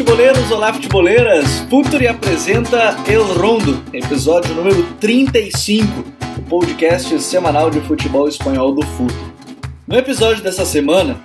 [0.00, 1.58] Futeboleiros, olá, futeboleiras.
[1.68, 5.86] Futuri apresenta El Rondo, episódio número 35,
[6.38, 9.34] o podcast semanal de futebol espanhol do Futuro.
[9.86, 11.20] No episódio dessa semana,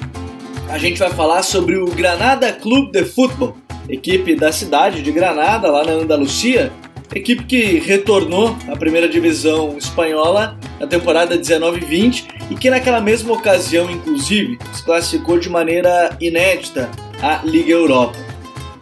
[0.68, 3.56] a gente vai falar sobre o Granada Clube de Futebol,
[3.88, 6.70] equipe da cidade de Granada, lá na Andalucia,
[7.16, 13.90] equipe que retornou à primeira divisão espanhola na temporada 19-20 e que naquela mesma ocasião,
[13.90, 18.25] inclusive, se classificou de maneira inédita à Liga Europa.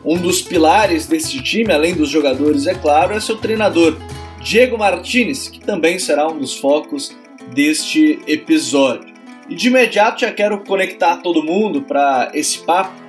[0.06, 3.98] Um dos pilares desse time, além dos jogadores, é claro, é seu treinador,
[4.42, 7.16] Diego Martinez, que também será um dos focos
[7.54, 9.14] deste episódio.
[9.50, 13.04] E de imediato já quero conectar todo mundo para esse papo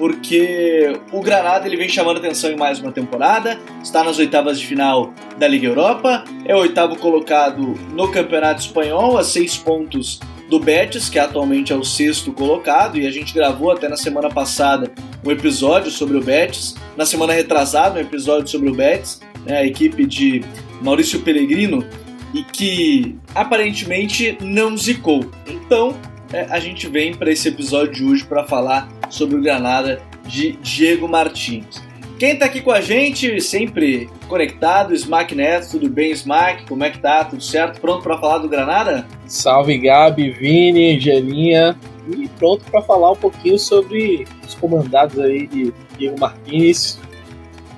[0.00, 4.66] porque o Granada ele vem chamando atenção em mais uma temporada, está nas oitavas de
[4.66, 10.18] final da Liga Europa, é o oitavo colocado no Campeonato Espanhol, a seis pontos
[10.50, 14.28] do Betis, que atualmente é o sexto colocado, e a gente gravou até na semana
[14.28, 14.92] passada
[15.24, 19.64] um episódio sobre o Betis, na semana retrasada um episódio sobre o Betis, né, a
[19.64, 20.42] equipe de
[20.82, 21.86] Maurício Pellegrino,
[22.34, 25.24] e que aparentemente não zicou.
[25.46, 25.96] Então,
[26.32, 30.52] é, a gente vem para esse episódio de hoje para falar sobre o Granada de
[30.62, 31.80] Diego Martins.
[32.20, 36.66] Quem está aqui com a gente, sempre conectado, Smack Neto, tudo bem, Smack?
[36.66, 37.24] Como é que tá?
[37.24, 37.80] Tudo certo?
[37.80, 39.06] Pronto para falar do Granada?
[39.24, 41.78] Salve Gabi, Vini, Angelinha,
[42.14, 47.00] e pronto para falar um pouquinho sobre os comandados aí de Diego Martins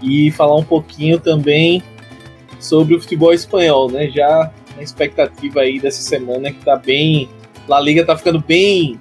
[0.03, 1.81] e falar um pouquinho também
[2.59, 4.11] sobre o futebol espanhol, né?
[4.11, 7.29] Já na expectativa aí dessa semana que tá bem
[7.69, 9.01] La Liga tá ficando bem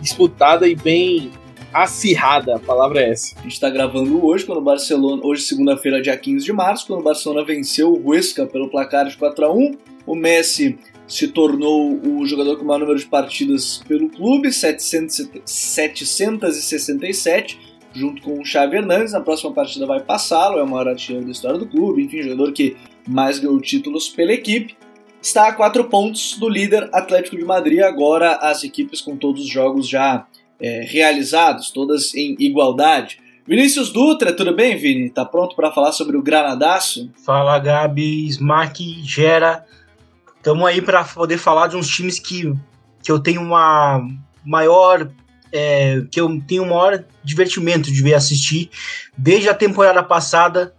[0.00, 1.32] disputada e bem
[1.72, 3.38] acirrada, a palavra é essa.
[3.38, 7.00] A gente está gravando hoje, quando o Barcelona, hoje segunda-feira, dia 15 de março, quando
[7.00, 9.72] o Barcelona venceu o Huesca pelo placar de 4 a 1
[10.06, 15.30] O Messi se tornou o jogador com o maior número de partidas pelo clube, 700,
[15.44, 17.58] 767,
[17.94, 19.12] junto com o Xavi Hernandes.
[19.12, 22.52] Na próxima partida vai passá-lo, é o maior artilheiro da história do clube, enfim, jogador
[22.52, 22.76] que
[23.06, 24.76] mais ganhou títulos pela equipe
[25.20, 27.80] está a quatro pontos do líder Atlético de Madrid.
[27.80, 30.27] Agora as equipes com todos os jogos já
[30.60, 33.18] é, realizados, todas em igualdade.
[33.46, 35.08] Vinícius Dutra, tudo bem, Vini?
[35.08, 37.10] Tá pronto para falar sobre o Granadaço?
[37.24, 39.64] Fala, Gabi, Smack, Gera.
[40.36, 42.52] Estamos aí para poder falar de uns times que,
[43.02, 44.06] que eu tenho uma
[44.44, 45.10] maior
[45.52, 48.70] é, que eu tenho um maior divertimento de ver assistir
[49.16, 50.74] desde a temporada passada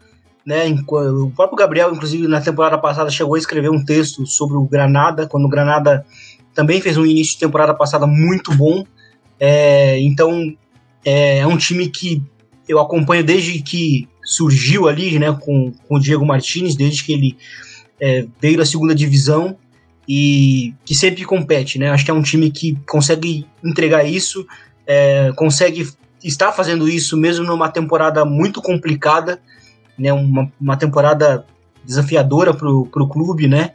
[0.50, 0.66] né?
[0.88, 5.28] O próprio Gabriel, inclusive, na temporada passada chegou a escrever um texto sobre o Granada,
[5.28, 6.04] quando o Granada
[6.56, 8.84] também fez um início de temporada passada muito bom.
[9.40, 10.56] É, então,
[11.06, 12.22] é, é, um time que
[12.68, 17.38] eu acompanho desde que surgiu ali, né, com, com o Diego Martinez, desde que ele
[18.00, 19.58] é, veio da segunda divisão
[20.08, 21.90] e que sempre compete, né?
[21.90, 24.46] Acho que é um time que consegue entregar isso,
[24.86, 25.88] é, consegue
[26.24, 29.40] estar fazendo isso mesmo numa temporada muito complicada
[30.00, 31.46] né, uma, uma temporada
[31.84, 33.72] desafiadora para o clube, né?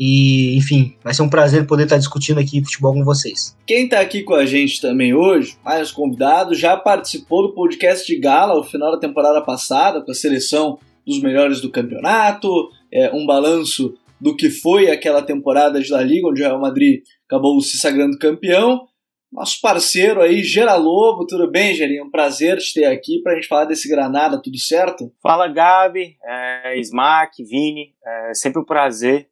[0.00, 3.54] E, enfim, vai ser um prazer poder estar discutindo aqui futebol com vocês.
[3.66, 8.18] Quem está aqui com a gente também hoje, mais convidado, já participou do podcast de
[8.18, 12.48] Gala ao final da temporada passada, com a seleção dos melhores do campeonato,
[12.90, 17.02] é, um balanço do que foi aquela temporada de La Liga, onde o Real Madrid
[17.26, 18.88] acabou se sagrando campeão
[19.32, 21.24] nosso parceiro aí, Gera Lobo.
[21.26, 22.04] Tudo bem, Gerinho?
[22.04, 25.12] Um prazer te ter aqui para a gente falar desse Granada, tudo certo?
[25.22, 27.94] Fala, Gabi, é, Smack, Vini.
[28.04, 29.28] É sempre um prazer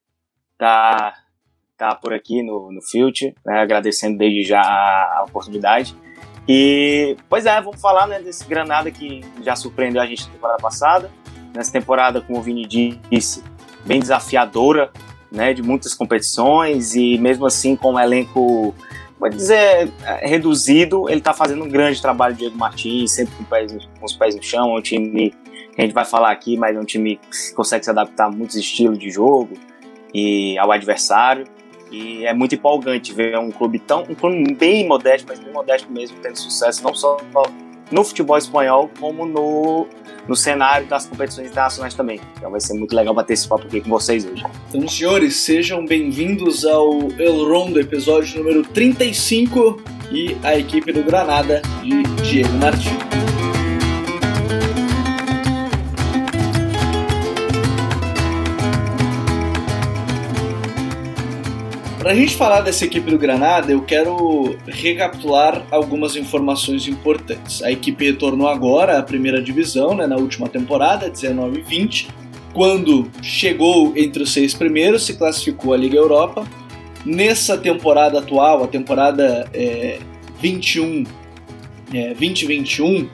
[0.58, 1.14] tá,
[1.76, 5.96] tá por aqui no, no Filt, né, agradecendo desde já a, oportunidade.
[6.46, 10.60] E, pois é, vamos falar né, desse Granada que já surpreendeu a gente na temporada
[10.60, 11.10] passada.
[11.54, 13.44] Nessa temporada, como o Vini disse,
[13.86, 14.90] bem desafiadora,
[15.30, 18.74] né, de muitas competições e mesmo assim com um elenco
[19.18, 23.72] pode dizer, é, reduzido, ele está fazendo um grande trabalho, Diego Martins, sempre com, pés,
[23.98, 25.30] com os pés no chão, é um time
[25.74, 28.30] que a gente vai falar aqui, mas é um time que consegue se adaptar a
[28.30, 29.58] muitos estilos de jogo
[30.14, 31.44] e ao adversário.
[31.90, 35.90] E é muito empolgante ver um clube tão, um clube bem modesto, mas bem modesto
[35.90, 37.16] mesmo, tendo sucesso não só
[37.90, 39.86] no futebol espanhol, como no,
[40.26, 42.20] no cenário das competições internacionais também.
[42.36, 44.44] Então vai ser muito legal bater esse papo aqui com vocês hoje.
[44.68, 51.62] Então, senhores, sejam bem-vindos ao El Rondo, episódio número 35 e a equipe do Granada
[51.82, 53.27] de Diego Martins.
[62.08, 67.62] Para a gente falar dessa equipe do Granada, eu quero recapitular algumas informações importantes.
[67.62, 72.08] A equipe retornou agora à primeira divisão, né, na última temporada, 19-20,
[72.54, 76.46] quando chegou entre os seis primeiros, se classificou à Liga Europa.
[77.04, 79.98] Nessa temporada atual, a temporada é,
[80.40, 81.04] 21,
[81.92, 83.06] é, 2021,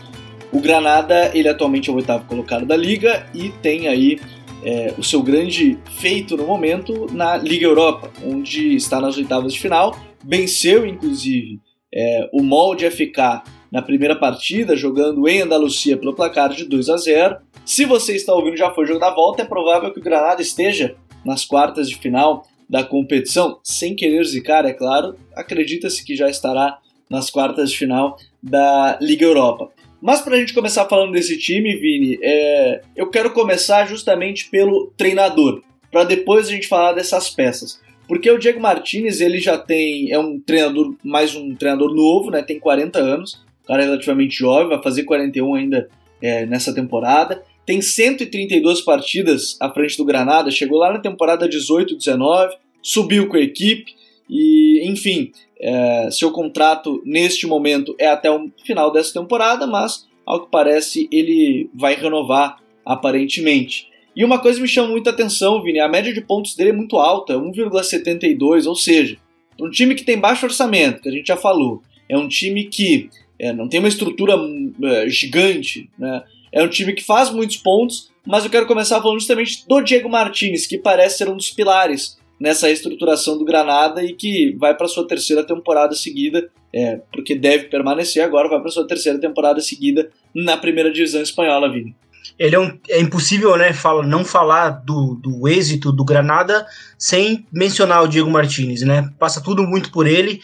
[0.52, 4.20] O Granada, ele atualmente é o oitavo colocado da liga e tem aí
[4.64, 9.60] é, o seu grande feito no momento na Liga Europa, onde está nas oitavas de
[9.60, 9.96] final.
[10.24, 11.60] Venceu, inclusive,
[11.94, 16.96] é, o molde FK na primeira partida, jogando em Andalucia pelo placar de 2 a
[16.96, 17.36] 0.
[17.66, 20.94] Se você está ouvindo já foi jogo da volta, é provável que o Granada esteja
[21.24, 26.78] nas quartas de final da competição, sem querer zicar, é claro, acredita-se que já estará
[27.10, 29.70] nas quartas de final da Liga Europa.
[30.04, 32.82] Mas para a gente começar falando desse time, Vini, é...
[32.94, 37.80] eu quero começar justamente pelo treinador, para depois a gente falar dessas peças.
[38.06, 42.42] Porque o Diego Martinez, ele já tem, é um treinador, mais um treinador novo, né?
[42.42, 45.88] Tem 40 anos, cara relativamente jovem, vai fazer 41 ainda
[46.20, 47.42] é, nessa temporada.
[47.64, 52.50] Tem 132 partidas à frente do Granada, chegou lá na temporada 18-19,
[52.82, 53.94] subiu com a equipe
[54.28, 55.32] e, enfim,
[55.64, 61.08] é, seu contrato neste momento é até o final dessa temporada, mas ao que parece
[61.10, 63.88] ele vai renovar aparentemente.
[64.14, 66.98] E uma coisa me chama muita atenção, Vini, a média de pontos dele é muito
[66.98, 69.16] alta, 1,72, ou seja,
[69.58, 73.08] um time que tem baixo orçamento, que a gente já falou, é um time que
[73.38, 74.34] é, não tem uma estrutura
[74.82, 76.22] é, gigante, né?
[76.52, 80.10] é um time que faz muitos pontos, mas eu quero começar falando justamente do Diego
[80.10, 84.88] Martinez, que parece ser um dos pilares nessa reestruturação do Granada e que vai para
[84.88, 90.10] sua terceira temporada seguida, é, porque deve permanecer agora, vai para sua terceira temporada seguida
[90.34, 91.94] na primeira divisão espanhola, Vini.
[92.38, 96.66] Ele é, um, é impossível, né, fala, não falar do, do êxito do Granada
[96.98, 99.08] sem mencionar o Diego Martinez, né?
[99.18, 100.40] Passa tudo muito por ele.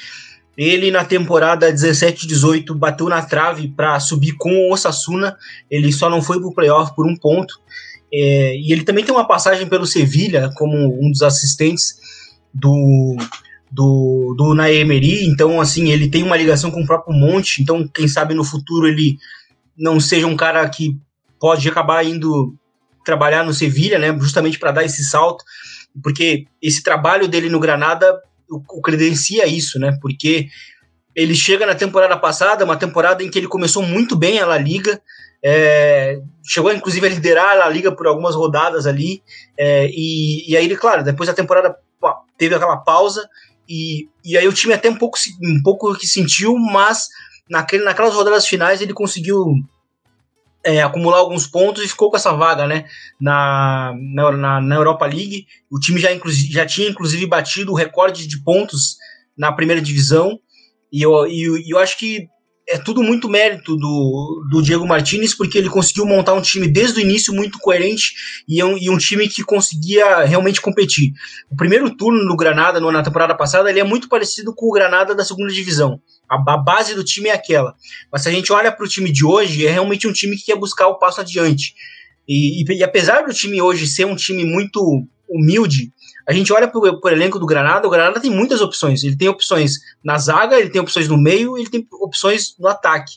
[0.57, 5.37] Ele na temporada 17-18 bateu na trave para subir com o Osasuna.
[5.71, 7.59] Ele só não foi para o playoff por um ponto.
[8.13, 11.97] É, e ele também tem uma passagem pelo Sevilha como um dos assistentes
[12.53, 13.17] do
[13.71, 18.09] do, do Naemeri, então assim, ele tem uma ligação com o próprio Monte, então quem
[18.09, 19.17] sabe no futuro ele
[19.79, 20.97] não seja um cara que
[21.39, 22.55] pode acabar indo
[23.05, 25.45] trabalhar no Sevilha, né, justamente para dar esse salto,
[26.03, 28.21] porque esse trabalho dele no Granada
[28.51, 30.49] o, credencia isso, né, porque
[31.15, 34.59] ele chega na temporada passada, uma temporada em que ele começou muito bem a La
[34.59, 35.01] Liga,
[35.43, 39.23] é, chegou inclusive a liderar a liga por algumas rodadas ali.
[39.59, 41.77] É, e, e aí, claro, depois da temporada
[42.37, 43.29] teve aquela pausa.
[43.69, 47.09] E, e aí o time até um pouco, um pouco que sentiu, mas
[47.49, 49.55] naquele, naquelas rodadas finais ele conseguiu
[50.65, 52.85] é, acumular alguns pontos e ficou com essa vaga né,
[53.21, 55.47] na, na, na Europa League.
[55.71, 56.09] O time já,
[56.51, 58.97] já tinha inclusive batido o recorde de pontos
[59.37, 60.39] na primeira divisão.
[60.93, 62.29] E eu, e eu acho que
[62.71, 67.01] é tudo muito mérito do, do Diego Martinez, porque ele conseguiu montar um time desde
[67.01, 68.15] o início muito coerente
[68.49, 71.13] e um, e um time que conseguia realmente competir.
[71.51, 74.73] O primeiro turno do Granada no, na temporada passada ele é muito parecido com o
[74.73, 76.01] Granada da segunda divisão.
[76.29, 77.75] A, a base do time é aquela.
[78.11, 80.45] Mas se a gente olha para o time de hoje, é realmente um time que
[80.45, 81.75] quer buscar o passo adiante.
[82.29, 84.81] E, e, e apesar do time hoje ser um time muito
[85.29, 85.93] humilde,
[86.27, 89.03] a gente olha para o elenco do Granada, o Granada tem muitas opções.
[89.03, 93.15] Ele tem opções na zaga, ele tem opções no meio, ele tem opções no ataque.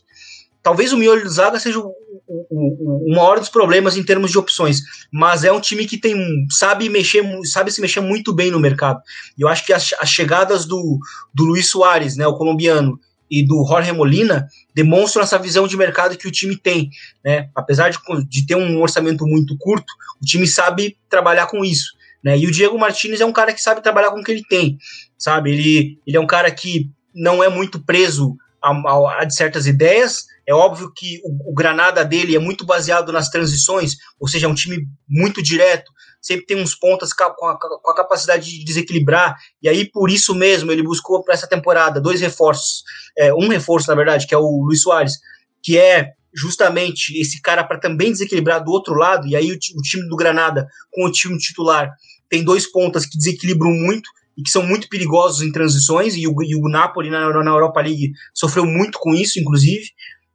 [0.62, 1.94] Talvez o miolho do zaga seja o,
[2.28, 4.80] o, o, o, maior dos problemas em termos de opções,
[5.12, 6.16] mas é um time que tem
[6.50, 9.02] sabe mexer, sabe se mexer muito bem no mercado.
[9.38, 11.00] E eu acho que as, as chegadas do,
[11.34, 12.98] do Luiz Soares, né, o colombiano,
[13.30, 16.90] e do Jorge Molina demonstram essa visão de mercado que o time tem.
[17.26, 17.50] Né?
[17.56, 17.98] Apesar de,
[18.30, 19.92] de ter um orçamento muito curto,
[20.22, 21.94] o time sabe trabalhar com isso.
[22.24, 22.38] Né?
[22.38, 24.78] E o Diego Martinez é um cara que sabe trabalhar com o que ele tem,
[25.18, 25.52] sabe?
[25.52, 30.26] Ele, ele é um cara que não é muito preso a, a, a certas ideias.
[30.48, 34.50] É óbvio que o, o, Granada dele é muito baseado nas transições, ou seja, é
[34.50, 39.36] um time muito direto, sempre tem uns pontas com a, com a capacidade de desequilibrar,
[39.62, 42.84] e aí por isso mesmo ele buscou para essa temporada dois reforços,
[43.18, 45.14] é, um reforço na verdade, que é o Luiz Soares,
[45.62, 49.82] que é justamente esse cara para também desequilibrar do outro lado, e aí o, o
[49.82, 51.90] time do Granada com o time titular
[52.34, 56.34] tem dois pontas que desequilibram muito e que são muito perigosos em transições, e o,
[56.42, 59.86] e o Napoli na, na Europa League sofreu muito com isso, inclusive.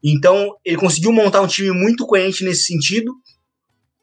[0.03, 3.13] Então, ele conseguiu montar um time muito coerente nesse sentido.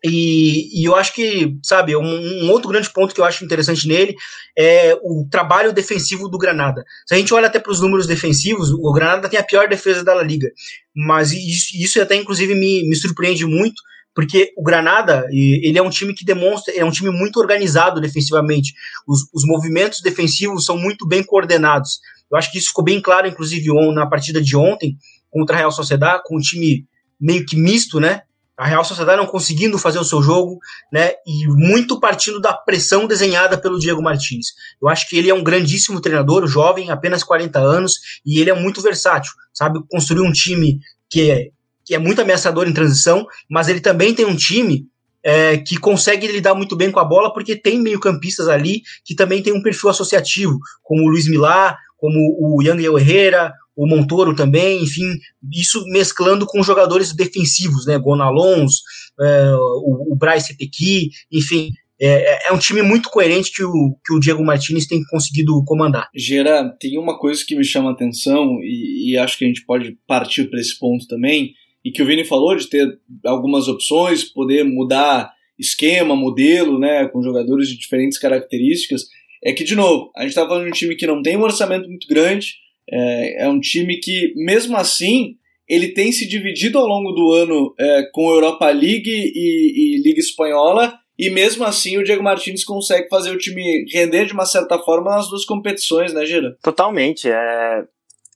[0.04, 3.88] E, e eu acho que, sabe, um, um, outro grande ponto que eu acho interessante
[3.88, 4.14] nele
[4.58, 6.84] é o trabalho defensivo do Granada.
[7.08, 10.04] Se a gente olha até para os números defensivos, o Granada tem a pior defesa
[10.04, 10.50] da La Liga.
[10.94, 13.82] Mas isso, isso até, inclusive, me, me surpreende muito,
[14.16, 18.74] porque o Granada, ele é um time que demonstra, é um time muito organizado defensivamente.
[19.06, 22.00] Os, os movimentos defensivos são muito bem coordenados.
[22.32, 24.98] Eu acho que isso ficou bem claro, inclusive, na partida de ontem
[25.30, 26.86] contra a Real Sociedade, com um time
[27.20, 28.22] meio que misto, né?
[28.58, 30.60] A Real Sociedade não conseguindo fazer o seu jogo,
[30.94, 31.12] né?
[31.28, 34.48] E muito partindo da pressão desenhada pelo Diego Martins.
[34.82, 37.96] Eu acho que ele é um grandíssimo treinador, jovem, apenas 40 anos,
[38.26, 39.82] e ele é muito versátil, sabe?
[39.90, 40.80] Construir um time
[41.10, 41.50] que é
[41.86, 44.88] que é muito ameaçador em transição, mas ele também tem um time
[45.24, 49.42] é, que consegue lidar muito bem com a bola, porque tem meio-campistas ali que também
[49.42, 54.84] tem um perfil associativo, como o Luiz Milá, como o Yangel Herrera, o Montoro também,
[54.84, 55.18] enfim,
[55.52, 57.98] isso mesclando com jogadores defensivos, né?
[57.98, 58.82] Gonalons,
[59.20, 64.14] é, o, o Bryce Tequi, enfim, é, é, um time muito coerente que o, que
[64.14, 66.10] o Diego Martinez tem conseguido comandar.
[66.16, 69.66] Gera, tem uma coisa que me chama a atenção e, e acho que a gente
[69.66, 71.54] pode partir para esse ponto também,
[71.86, 77.22] e que o Vini falou de ter algumas opções, poder mudar esquema, modelo, né, com
[77.22, 79.04] jogadores de diferentes características,
[79.44, 81.44] é que, de novo, a gente está falando de um time que não tem um
[81.44, 82.56] orçamento muito grande,
[82.92, 85.36] é, é um time que, mesmo assim,
[85.70, 90.20] ele tem se dividido ao longo do ano é, com Europa League e, e Liga
[90.20, 94.80] Espanhola, e mesmo assim o Diego Martins consegue fazer o time render de uma certa
[94.80, 96.58] forma nas duas competições, né, Gira?
[96.62, 97.30] Totalmente.
[97.30, 97.84] É,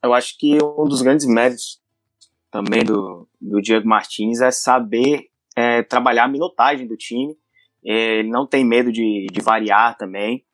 [0.03, 1.79] eu acho que um dos grandes méritos
[2.51, 7.35] também do, do Diego Martins é saber é, trabalhar a minutagem do time.
[7.85, 10.45] É, ele não tem medo de, de variar também.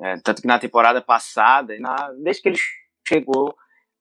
[0.00, 2.58] É, tanto que na temporada passada, na, desde que ele
[3.06, 3.54] chegou,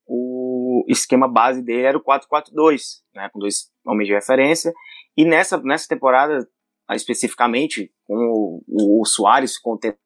[0.06, 4.74] o esquema base dele era o 4-4-2, né, com dois homens de referência.
[5.16, 6.48] E nessa, nessa temporada,
[6.92, 9.98] especificamente, com o, o, o Soares ficou um tempo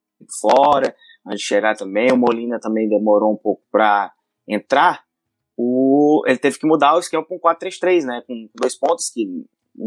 [0.41, 4.11] fora, antes de chegar também, o Molina também demorou um pouco para
[4.47, 5.03] entrar,
[5.57, 9.25] o, ele teve que mudar o esquema um 4-3-3, né, com dois pontos, que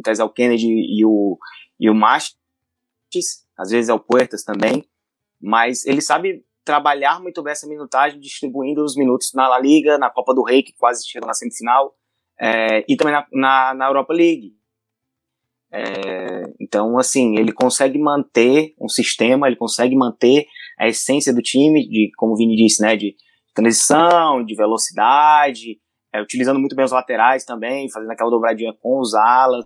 [0.03, 1.39] tese é o Kennedy e o,
[1.79, 4.85] e o Mastis, às vezes é o Puertas também,
[5.41, 10.11] mas ele sabe trabalhar muito bem essa minutagem, distribuindo os minutos na La Liga, na
[10.11, 11.95] Copa do Rei, que quase chegou na semifinal,
[12.39, 14.55] é, e também na, na, na Europa League.
[15.73, 20.47] É, então, assim, ele consegue manter um sistema, ele consegue manter
[20.79, 23.15] a essência do time, de, como o Vini disse, né, de
[23.55, 25.79] transição, de velocidade,
[26.13, 29.65] é, utilizando muito bem os laterais também, fazendo aquela dobradinha com os alas,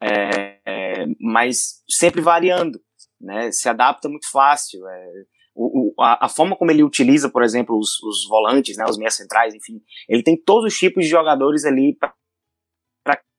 [0.00, 2.80] é, é mas sempre variando,
[3.20, 4.86] né, se adapta muito fácil.
[4.86, 5.12] É,
[5.54, 8.96] o, o, a, a, forma como ele utiliza, por exemplo, os, os volantes, né, os
[8.96, 12.14] meias centrais, enfim, ele tem todos os tipos de jogadores ali para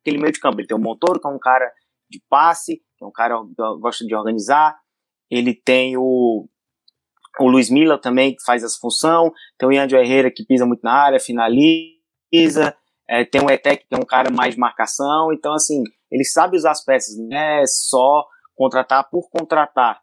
[0.01, 0.59] aquele meio de campo.
[0.59, 1.71] Ele tem o Montoro, que é um cara
[2.09, 4.77] de passe, que é um cara que gosta de organizar.
[5.31, 6.49] Ele tem o,
[7.43, 9.31] o Luiz Mila também, faz essa função.
[9.57, 12.75] Tem o Ian Herrera, que pisa muito na área, finaliza.
[13.09, 15.33] É, tem o Etec, que é um cara mais de marcação.
[15.33, 20.01] Então, assim, ele sabe usar as peças, não é só contratar por contratar.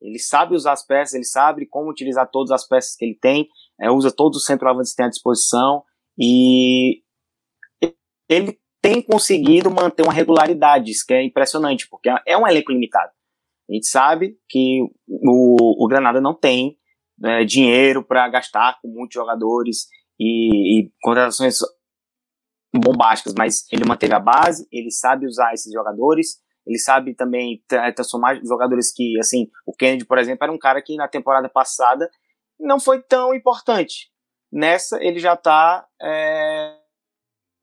[0.00, 3.48] Ele sabe usar as peças, ele sabe como utilizar todas as peças que ele tem,
[3.80, 5.82] é, usa todos os centroavantes que tem à disposição
[6.18, 7.02] e
[8.28, 13.10] ele tem conseguido manter uma regularidade, isso que é impressionante, porque é um elenco limitado.
[13.68, 16.76] A gente sabe que o, o Granada não tem
[17.18, 21.58] né, dinheiro para gastar com muitos jogadores e, e contratações
[22.74, 27.62] bombásticas, mas ele manteve a base, ele sabe usar esses jogadores, ele sabe também
[27.94, 32.10] transformar jogadores que, assim, o Kennedy, por exemplo, era um cara que na temporada passada
[32.58, 34.10] não foi tão importante.
[34.52, 36.76] Nessa, ele já está é,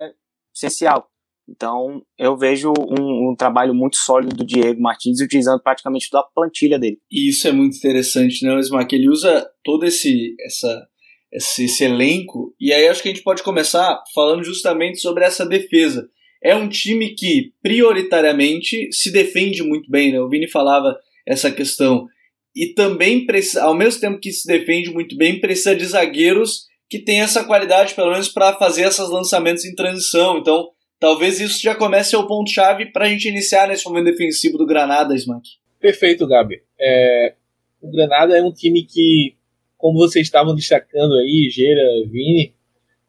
[0.01, 0.13] é,
[0.55, 1.09] essencial.
[1.47, 6.33] Então, eu vejo um, um, trabalho muito sólido do Diego Martins utilizando praticamente toda a
[6.33, 6.99] plantilha dele.
[7.11, 8.95] E isso é muito interessante, né, Smack?
[8.95, 10.87] Ele usa todo esse, essa,
[11.31, 15.45] esse, esse elenco, e aí acho que a gente pode começar falando justamente sobre essa
[15.45, 16.09] defesa
[16.43, 20.19] é um time que prioritariamente se defende muito bem, né?
[20.19, 20.95] O Vini falava
[21.25, 22.05] essa questão.
[22.53, 26.99] E também, precisa, ao mesmo tempo que se defende muito bem, precisa de zagueiros que
[26.99, 30.37] têm essa qualidade, pelo menos, para fazer esses lançamentos em transição.
[30.37, 30.67] Então,
[31.03, 34.57] talvez isso já comece a ser o ponto-chave para a gente iniciar nesse momento defensivo
[34.57, 35.57] do Granada, Smack.
[35.77, 36.61] Perfeito, Gabi.
[36.79, 37.33] É,
[37.81, 39.35] o Granada é um time que,
[39.77, 42.53] como vocês estavam destacando aí, Gera, Vini,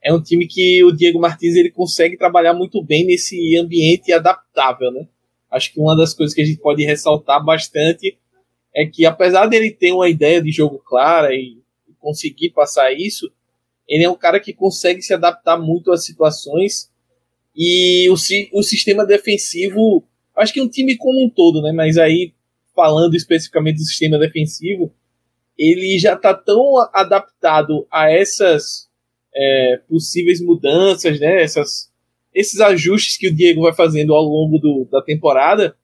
[0.03, 4.91] é um time que o Diego Martins ele consegue trabalhar muito bem nesse ambiente adaptável,
[4.91, 5.07] né?
[5.49, 8.19] Acho que uma das coisas que a gente pode ressaltar bastante
[8.75, 11.59] é que apesar dele ter uma ideia de jogo clara e
[12.01, 13.31] conseguir passar isso,
[13.89, 16.93] ele é um cara que consegue se adaptar muito às situações
[17.55, 18.15] e o,
[18.59, 20.05] o sistema defensivo,
[20.37, 21.73] acho que um time como um todo, né?
[21.73, 22.33] Mas aí
[22.75, 24.93] falando especificamente do sistema defensivo,
[25.57, 28.89] ele já está tão adaptado a essas
[29.35, 31.43] é, possíveis mudanças, né?
[31.43, 31.93] Essas,
[32.35, 35.77] esses ajustes que o Diego vai fazendo ao longo do, da temporada,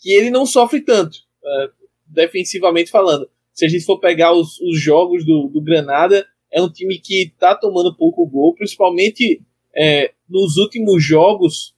[0.00, 1.70] que ele não sofre tanto, é,
[2.06, 3.28] defensivamente falando.
[3.52, 7.22] Se a gente for pegar os, os jogos do, do, Granada, é um time que
[7.22, 9.40] está tomando pouco gol, principalmente
[9.74, 11.74] é, nos últimos jogos,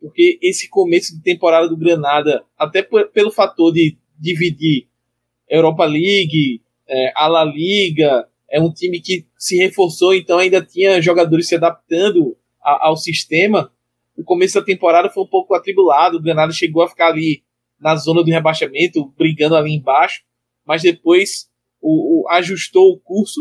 [0.00, 4.88] porque esse começo de temporada do Granada, até por, pelo fator de dividir
[5.48, 11.02] Europa League, é, a La Liga, é um time que se reforçou, então ainda tinha
[11.02, 13.72] jogadores se adaptando a, ao sistema.
[14.16, 17.42] o começo da temporada foi um pouco atribulado, o Granada chegou a ficar ali
[17.78, 20.22] na zona do rebaixamento, brigando ali embaixo,
[20.66, 21.48] mas depois
[21.80, 23.40] o, o, ajustou o curso.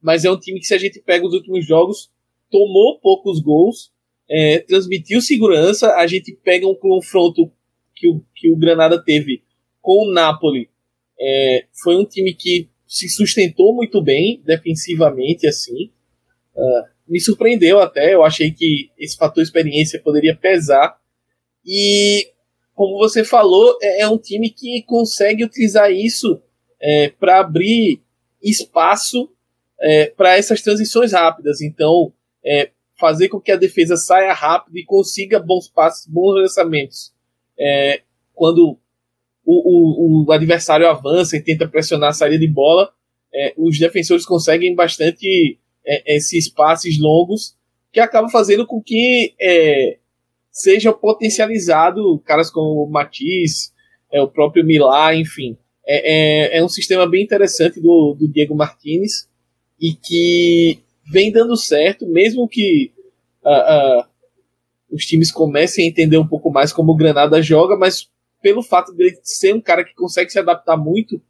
[0.00, 2.10] Mas é um time que, se a gente pega os últimos jogos,
[2.50, 3.92] tomou poucos gols,
[4.28, 5.94] é, transmitiu segurança.
[5.94, 7.50] A gente pega um confronto
[7.94, 9.42] que o, que o Granada teve
[9.80, 10.68] com o Napoli.
[11.20, 15.90] É, foi um time que se sustentou muito bem defensivamente, assim.
[16.54, 18.14] Uh, me surpreendeu até.
[18.14, 20.98] Eu achei que esse fator experiência poderia pesar.
[21.64, 22.30] E,
[22.74, 26.40] como você falou, é, é um time que consegue utilizar isso
[26.80, 28.00] é, para abrir
[28.42, 29.30] espaço
[29.80, 31.60] é, para essas transições rápidas.
[31.60, 32.12] Então,
[32.48, 37.12] é, fazer com que a defesa saia rápido e consiga bons passos, bons lançamentos.
[37.58, 38.02] É,
[38.34, 38.78] quando
[39.44, 42.92] o, o, o, adversário avança e tenta pressionar a saída de bola,
[43.34, 47.56] é, os defensores conseguem bastante é, esses passes longos
[47.92, 49.98] que acabam fazendo com que é,
[50.50, 53.72] seja potencializado caras como o Matiz,
[54.12, 55.56] é, o próprio Milá, enfim.
[55.86, 59.28] É, é, é, um sistema bem interessante do, do Diego Martinez
[59.80, 62.92] e que vem dando certo, mesmo que
[63.44, 64.04] uh, uh,
[64.90, 68.08] os times comecem a entender um pouco mais como o Granada joga, mas
[68.42, 71.20] pelo fato de ele ser um cara que consegue se adaptar muito,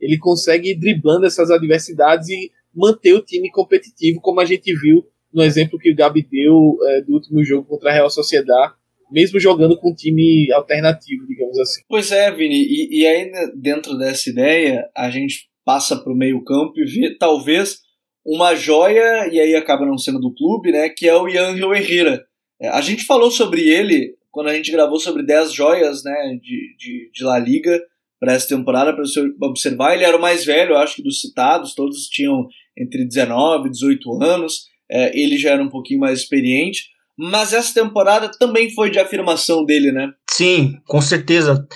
[0.00, 5.04] ele consegue ir driblando essas adversidades e manter o time competitivo, como a gente viu
[5.32, 8.74] no exemplo que o Gabi deu é, do último jogo contra a Real Sociedade,
[9.10, 11.82] mesmo jogando com um time alternativo, digamos assim.
[11.88, 16.42] Pois é, Vini, e, e aí dentro dessa ideia, a gente passa para o meio
[16.44, 17.80] campo e vê talvez
[18.24, 22.24] uma joia, e aí acaba não sendo do clube, né, que é o Yangel Herrera.
[22.60, 26.76] É, a gente falou sobre ele quando a gente gravou sobre 10 joias né, de,
[26.76, 27.80] de, de La Liga
[28.20, 29.94] para essa temporada, para você observar.
[29.94, 34.22] Ele era o mais velho, acho que dos citados, todos tinham entre 19 e 18
[34.22, 34.66] anos.
[34.90, 36.90] É, ele já era um pouquinho mais experiente.
[37.16, 40.10] Mas essa temporada também foi de afirmação dele, né?
[40.30, 41.66] Sim, com certeza.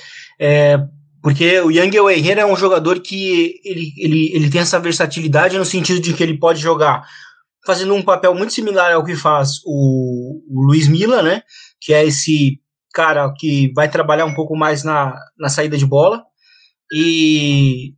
[0.41, 0.79] É,
[1.25, 5.65] porque o Yangel Herrera é um jogador que ele, ele, ele tem essa versatilidade no
[5.65, 7.03] sentido de que ele pode jogar
[7.65, 11.41] fazendo um papel muito similar ao que faz o, o Luiz Mila, né?
[11.81, 12.61] Que é esse
[12.93, 16.23] cara que vai trabalhar um pouco mais na, na saída de bola.
[16.93, 17.95] E,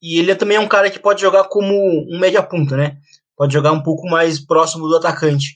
[0.00, 2.96] e ele também é um cara que pode jogar como um média punta, né?
[3.36, 5.54] Pode jogar um pouco mais próximo do atacante.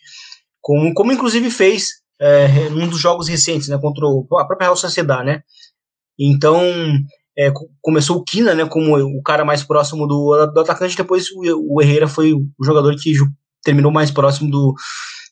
[0.60, 1.88] Como, como inclusive fez
[2.20, 3.78] é, num dos jogos recentes, né?
[3.80, 5.42] Contra a própria Real Sociedade, né?
[6.18, 6.61] Então,
[7.37, 11.74] é, começou o Kina, né, como o cara mais próximo do, do atacante, depois o,
[11.74, 13.12] o Herrera foi o jogador que
[13.62, 14.74] terminou mais próximo do,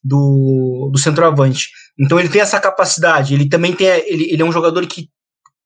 [0.03, 1.69] do, do centroavante.
[1.99, 5.09] Então ele tem essa capacidade, ele também tem, ele, ele é um jogador que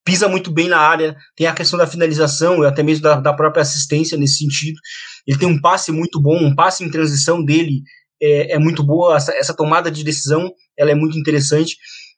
[0.04, 3.32] pisa muito bem na área, tem a questão da finalização e até mesmo da, da
[3.32, 4.78] própria assistência nesse sentido.
[5.26, 7.82] Ele tem um passe muito bom, um passe em transição dele
[8.22, 11.76] é, é muito boa, essa, essa tomada de decisão ela é muito interessante.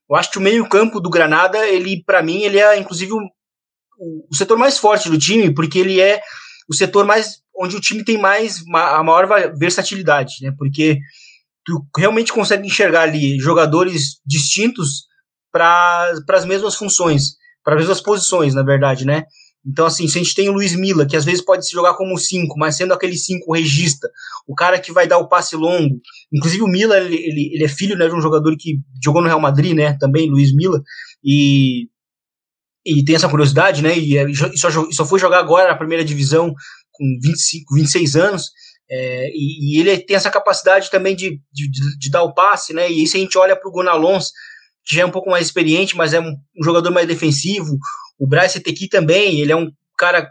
[0.09, 3.19] Eu acho que o meio-campo do Granada, ele, para mim, ele é inclusive o,
[4.31, 6.21] o, setor mais forte do time, porque ele é
[6.69, 10.53] o setor mais onde o time tem mais a maior versatilidade, né?
[10.57, 10.99] Porque
[11.65, 15.07] tu realmente consegue enxergar ali jogadores distintos
[15.53, 19.25] para as mesmas funções, para as mesmas posições, na verdade, né?
[19.67, 21.95] Então, assim, se a gente tem o Luiz Mila, que às vezes pode se jogar
[21.95, 24.09] como 5, mas sendo aquele 5 regista,
[24.47, 26.01] o cara que vai dar o passe longo.
[26.33, 29.29] Inclusive, o Mila, ele, ele, ele, é filho né, de um jogador que jogou no
[29.29, 29.97] Real Madrid, né?
[29.99, 30.81] Também, Luiz Mila.
[31.23, 31.89] E,
[32.87, 33.99] e tem essa curiosidade, né?
[33.99, 36.55] E, é, e só, só foi jogar agora na primeira divisão
[36.93, 38.45] com 25, 26 anos.
[38.91, 42.91] É, e, e, ele tem essa capacidade também de, de, de, dar o passe, né?
[42.91, 44.31] E aí, se a gente olha para o Gonalons,
[44.87, 47.79] que já é um pouco mais experiente, mas é um, um jogador mais defensivo,
[48.19, 50.31] o Bryce Tequi também, ele é um cara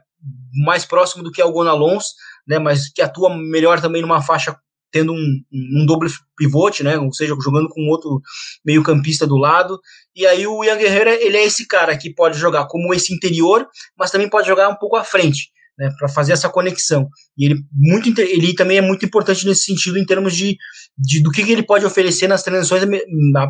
[0.66, 2.06] mais próximo do que é o Gonalons,
[2.48, 4.58] né, mas que atua melhor também numa faixa
[4.92, 8.22] tendo um, um doble pivote, né, ou seja, jogando com outro
[8.66, 9.80] meio campista do lado,
[10.16, 13.68] e aí o Ian Guerreiro, ele é esse cara que pode jogar como esse interior,
[13.98, 17.08] mas também pode jogar um pouco à frente, né, para fazer essa conexão.
[17.38, 20.58] E ele, muito, ele também é muito importante nesse sentido, em termos de,
[20.98, 22.84] de do que, que ele pode oferecer nas transições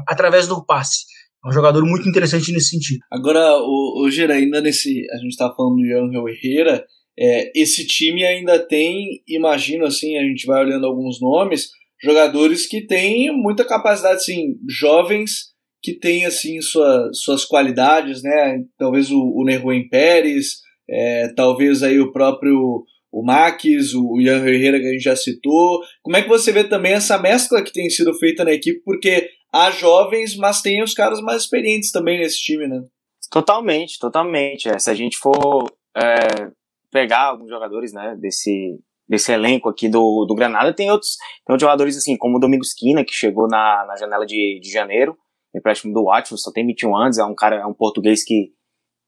[0.08, 1.06] através do passe.
[1.45, 3.00] É um jogador muito interessante nesse sentido.
[3.12, 5.06] Agora, o, o ainda nesse.
[5.12, 6.86] A gente está falando do Angel Herrera.
[7.19, 11.69] É, esse time ainda tem, imagino assim, a gente vai olhando alguns nomes,
[12.00, 15.47] jogadores que têm muita capacidade, assim, jovens
[15.82, 18.63] que têm assim sua, suas qualidades, né?
[18.78, 20.58] Talvez o, o Neruen Pérez,
[20.89, 23.63] é, talvez aí o próprio o Max,
[23.95, 25.80] o Ian Herrera que a gente já citou.
[26.04, 28.82] Como é que você vê também essa mescla que tem sido feita na equipe?
[28.84, 32.83] Porque há jovens, mas tem os caras mais experientes também nesse time, né?
[33.31, 34.69] Totalmente, totalmente.
[34.69, 36.51] É, se a gente for é,
[36.91, 40.73] pegar alguns jogadores né, desse, desse elenco aqui do, do Granada.
[40.73, 41.15] Tem outros,
[41.45, 44.71] tem outros jogadores assim, como o Domingos Quina, que chegou na, na janela de, de
[44.71, 45.17] janeiro,
[45.55, 48.51] empréstimo do Watford, só tem 21 anos, é um cara, é um português que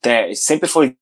[0.03, 0.95] é, sempre foi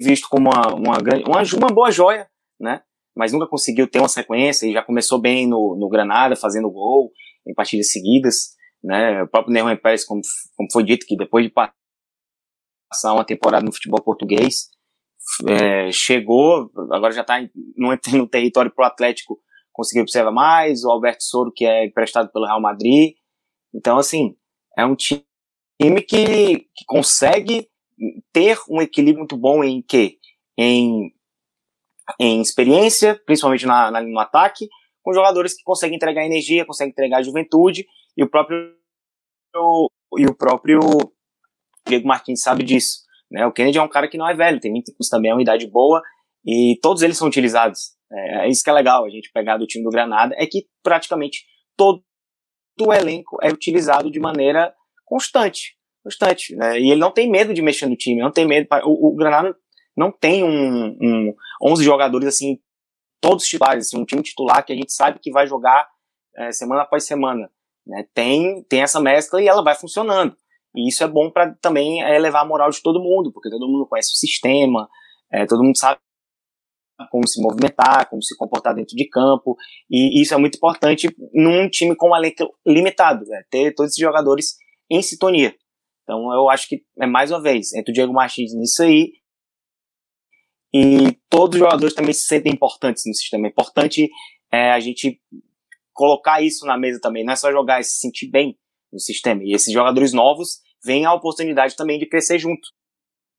[0.00, 2.82] visto como uma, uma, uma, uma boa joia, né?
[3.14, 7.12] Mas nunca conseguiu ter uma sequência e já começou bem no, no Granada, fazendo gol
[7.46, 9.22] em partidas seguidas, né?
[9.22, 10.20] O próprio Neymar Pérez, como,
[10.56, 14.70] como foi dito, que depois de passar uma temporada no futebol português,
[15.48, 17.40] é, chegou, agora já está
[17.76, 19.38] no, no território pro Atlético,
[19.72, 23.14] conseguiu observar mais, o Alberto Soro, que é emprestado pelo Real Madrid.
[23.74, 24.36] Então, assim,
[24.76, 25.24] é um time
[26.06, 27.68] que, que consegue
[28.32, 30.18] ter um equilíbrio muito bom em que?
[30.58, 31.12] Em,
[32.18, 34.68] em experiência, principalmente na, na, no ataque,
[35.02, 38.74] com jogadores que conseguem entregar energia, conseguem entregar juventude, e o próprio
[40.18, 40.80] e o próprio
[41.86, 43.02] Diego Martins sabe disso.
[43.30, 43.46] Né?
[43.46, 45.42] O Kennedy é um cara que não é velho, tem 20 anos também, é uma
[45.42, 46.02] idade boa,
[46.44, 47.92] e todos eles são utilizados.
[48.10, 50.66] É, é isso que é legal, a gente pegar do time do Granada, é que
[50.82, 51.44] praticamente
[51.76, 52.02] todo
[52.80, 56.54] o elenco é utilizado de maneira constante constante.
[56.56, 56.80] Né?
[56.80, 58.66] E ele não tem medo de mexer no time, não tem medo.
[58.84, 59.56] O, o Granada
[59.96, 62.58] não tem um, um 11 jogadores assim,
[63.20, 65.88] todos titulares, assim, um time titular que a gente sabe que vai jogar
[66.36, 67.50] é, semana após semana.
[67.86, 68.04] Né?
[68.14, 70.36] Tem, tem essa mescla e ela vai funcionando.
[70.74, 73.68] E isso é bom para também é, elevar a moral de todo mundo, porque todo
[73.68, 74.88] mundo conhece o sistema,
[75.30, 76.00] é, todo mundo sabe
[77.10, 79.56] como se movimentar, como se comportar dentro de campo,
[79.90, 83.42] e isso é muito importante num time com um elenco limitado, né?
[83.50, 84.56] ter todos esses jogadores
[84.88, 85.54] em sintonia.
[86.02, 89.12] Então eu acho que é mais uma vez, entre o Diego Martins nisso aí
[90.74, 93.46] e todos os jogadores também se sentem importantes no sistema.
[93.46, 94.08] É importante
[94.50, 95.20] é, a gente
[95.92, 98.56] colocar isso na mesa também, não é só jogar e se sentir bem
[98.92, 99.42] no sistema.
[99.44, 102.68] E esses jogadores novos vêm a oportunidade também de crescer junto.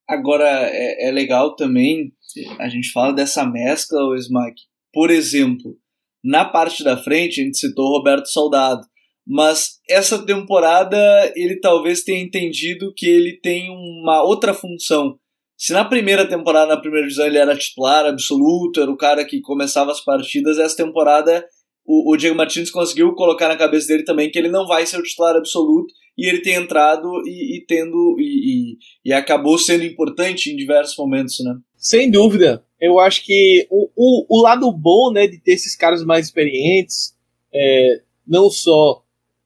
[0.07, 2.11] Agora, é, é legal também,
[2.59, 4.55] a gente fala dessa mescla, o Smack.
[4.91, 5.77] Por exemplo,
[6.23, 8.85] na parte da frente, a gente citou Roberto Soldado
[9.25, 10.97] mas essa temporada
[11.35, 15.17] ele talvez tenha entendido que ele tem uma outra função.
[15.57, 19.39] Se na primeira temporada, na primeira divisão, ele era titular absoluto, era o cara que
[19.39, 21.45] começava as partidas, essa temporada
[21.85, 24.97] o, o Diego Martins conseguiu colocar na cabeça dele também que ele não vai ser
[24.97, 29.83] o titular absoluto e ele tem entrado e, e tendo e, e, e, acabou sendo
[29.83, 31.55] importante em diversos momentos, né?
[31.75, 32.63] Sem dúvida.
[32.79, 37.15] Eu acho que o, o, o lado bom né, de ter esses caras mais experientes,
[37.53, 39.03] é, não só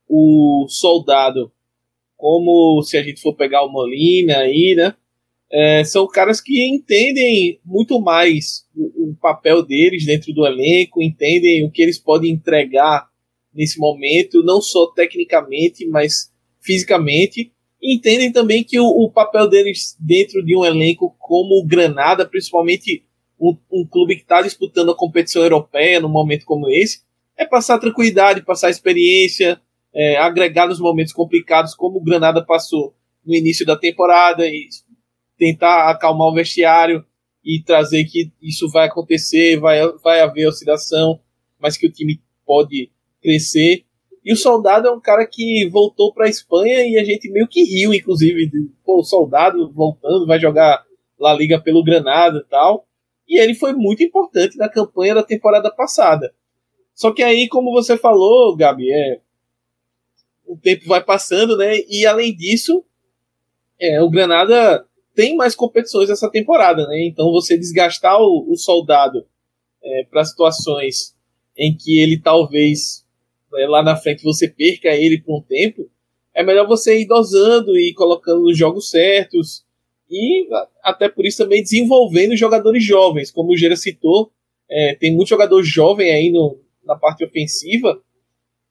[0.08, 1.52] o soldado,
[2.16, 4.94] como se a gente for pegar o Molina aí, né?
[5.52, 11.66] É, são caras que entendem muito mais o, o, papel deles dentro do elenco, entendem
[11.66, 13.08] o que eles podem entregar
[13.54, 17.54] nesse momento, não só tecnicamente, mas fisicamente.
[17.82, 23.06] Entendem também que o, o, papel deles dentro de um elenco como o Granada, principalmente
[23.40, 27.02] um, um clube que está disputando a competição europeia num momento como esse,
[27.38, 29.62] é passar tranquilidade, passar experiência,
[29.94, 34.68] é, agregar nos momentos complicados, como o Granada passou no início da temporada, e
[35.38, 37.06] tentar acalmar o vestiário
[37.44, 41.20] e trazer que isso vai acontecer, vai, vai haver oscilação,
[41.60, 43.86] mas que o time pode crescer.
[44.24, 47.48] E o Soldado é um cara que voltou para a Espanha e a gente meio
[47.48, 50.84] que riu, inclusive, de, pô, o Soldado voltando, vai jogar
[51.18, 52.86] La Liga pelo Granada e tal.
[53.28, 56.34] E ele foi muito importante na campanha da temporada passada.
[56.94, 59.22] Só que aí, como você falou, Gabi, é,
[60.46, 61.78] o tempo vai passando, né?
[61.90, 62.84] E além disso,
[63.80, 64.87] é, o Granada
[65.18, 67.08] tem mais competições essa temporada, né?
[67.08, 69.26] Então você desgastar o, o soldado
[69.84, 71.16] é, para situações
[71.58, 73.04] em que ele talvez
[73.56, 75.90] é, lá na frente você perca ele por um tempo,
[76.36, 79.66] é melhor você ir dosando e colocando os jogos certos
[80.08, 80.48] e
[80.84, 84.32] até por isso também desenvolvendo jogadores jovens, como o Gera citou,
[84.70, 88.00] é, tem muito jogador jovem aí no, na parte ofensiva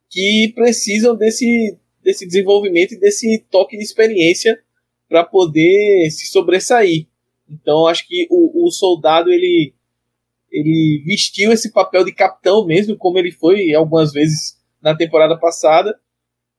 [0.09, 4.63] que precisam desse, desse desenvolvimento e desse toque de experiência
[5.09, 7.07] para poder se sobressair.
[7.49, 9.75] Então acho que o, o, soldado ele
[10.51, 15.99] ele vestiu esse papel de capitão mesmo, como ele foi algumas vezes na temporada passada,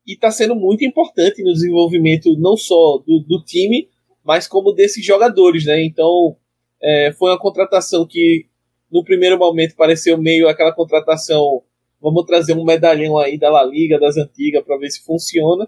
[0.05, 3.89] e está sendo muito importante no desenvolvimento não só do, do time,
[4.23, 5.83] mas como desses jogadores, né?
[5.83, 6.38] Então
[6.81, 8.45] é, foi uma contratação que
[8.91, 11.63] no primeiro momento pareceu meio aquela contratação
[12.01, 15.67] vamos trazer um medalhão aí da La Liga, das antigas, para ver se funciona.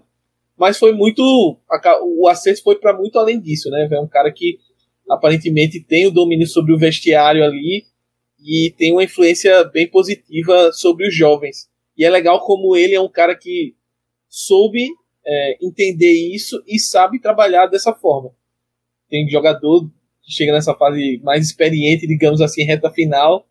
[0.60, 1.22] Mas foi muito.
[2.18, 3.88] O acesso foi para muito além disso, né?
[3.90, 4.58] É um cara que
[5.08, 7.86] aparentemente tem o domínio sobre o vestiário ali
[8.38, 11.66] e tem uma influência bem positiva sobre os jovens.
[11.96, 13.74] E é legal como ele é um cara que
[14.28, 14.86] soube
[15.26, 18.30] é, entender isso e sabe trabalhar dessa forma.
[19.08, 19.90] Tem jogador
[20.22, 23.48] que chega nessa fase mais experiente, digamos assim, reta final,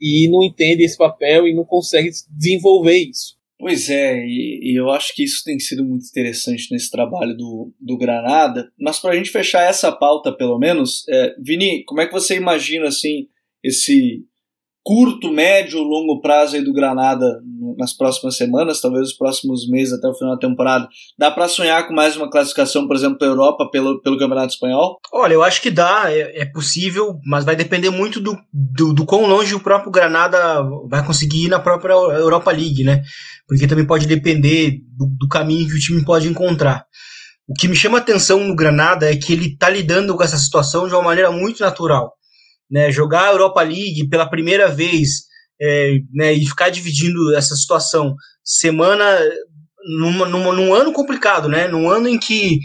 [0.00, 3.37] e não entende esse papel e não consegue desenvolver isso.
[3.58, 7.74] Pois é, e, e, eu acho que isso tem sido muito interessante nesse trabalho do,
[7.80, 8.70] do Granada.
[8.78, 12.36] Mas para a gente fechar essa pauta, pelo menos, é, Vini, como é que você
[12.36, 13.26] imagina assim
[13.62, 14.24] esse
[14.88, 17.26] curto, médio, longo prazo aí do Granada
[17.76, 20.88] nas próximas semanas, talvez os próximos meses até o final da temporada.
[21.18, 24.54] Dá para sonhar com mais uma classificação, por exemplo, para a Europa pelo, pelo Campeonato
[24.54, 24.98] Espanhol?
[25.12, 29.04] Olha, eu acho que dá, é, é possível, mas vai depender muito do, do, do,
[29.04, 33.02] quão longe o próprio Granada vai conseguir ir na própria Europa League, né?
[33.46, 36.86] Porque também pode depender do, do caminho que o time pode encontrar.
[37.46, 40.88] O que me chama atenção no Granada é que ele está lidando com essa situação
[40.88, 42.17] de uma maneira muito natural
[42.70, 45.26] né, jogar a Europa League pela primeira vez
[45.60, 49.04] é, né, e ficar dividindo essa situação semana
[49.84, 52.60] numa, numa, num ano complicado, né, num ano em que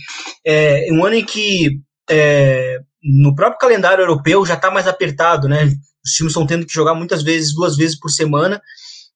[0.46, 5.66] é, um ano em que é, no próprio calendário europeu já está mais apertado, né,
[5.66, 8.62] os times estão tendo que jogar muitas vezes, duas vezes por semana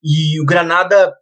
[0.03, 1.13] e o Granada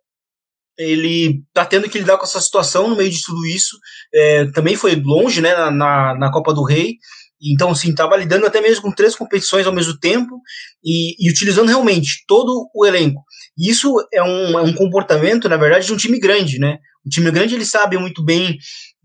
[0.77, 3.77] ele está tendo que lidar com essa situação no meio de tudo isso.
[4.13, 6.97] É, também foi longe né, na, na Copa do Rei,
[7.41, 10.39] então, assim, estava lidando até mesmo com três competições ao mesmo tempo
[10.83, 13.23] e, e utilizando realmente todo o elenco.
[13.57, 16.77] Isso é um, é um comportamento, na verdade, de um time grande, né?
[17.05, 18.57] O time grande, ele sabe muito bem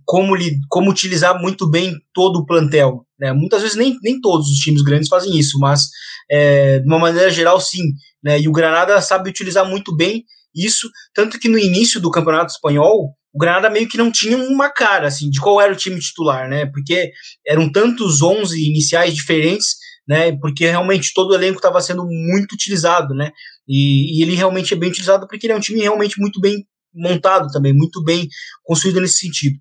[0.04, 3.06] como, li, como utilizar muito bem todo o plantel.
[3.18, 3.32] Né?
[3.32, 5.88] Muitas vezes nem, nem todos os times grandes fazem isso, mas
[6.30, 7.82] é, de uma maneira geral, sim.
[8.22, 8.40] Né?
[8.40, 13.14] E o Granada sabe utilizar muito bem isso, tanto que no início do Campeonato Espanhol,
[13.32, 16.48] o Granada meio que não tinha uma cara, assim, de qual era o time titular,
[16.48, 16.66] né?
[16.66, 17.12] Porque
[17.46, 20.36] eram tantos 11 iniciais diferentes, né?
[20.40, 23.30] Porque realmente todo o elenco estava sendo muito utilizado, né?
[23.68, 26.66] E, e, ele realmente é bem utilizado porque ele é um time realmente muito bem
[26.92, 28.28] montado também, muito bem
[28.64, 29.56] construído nesse sentido.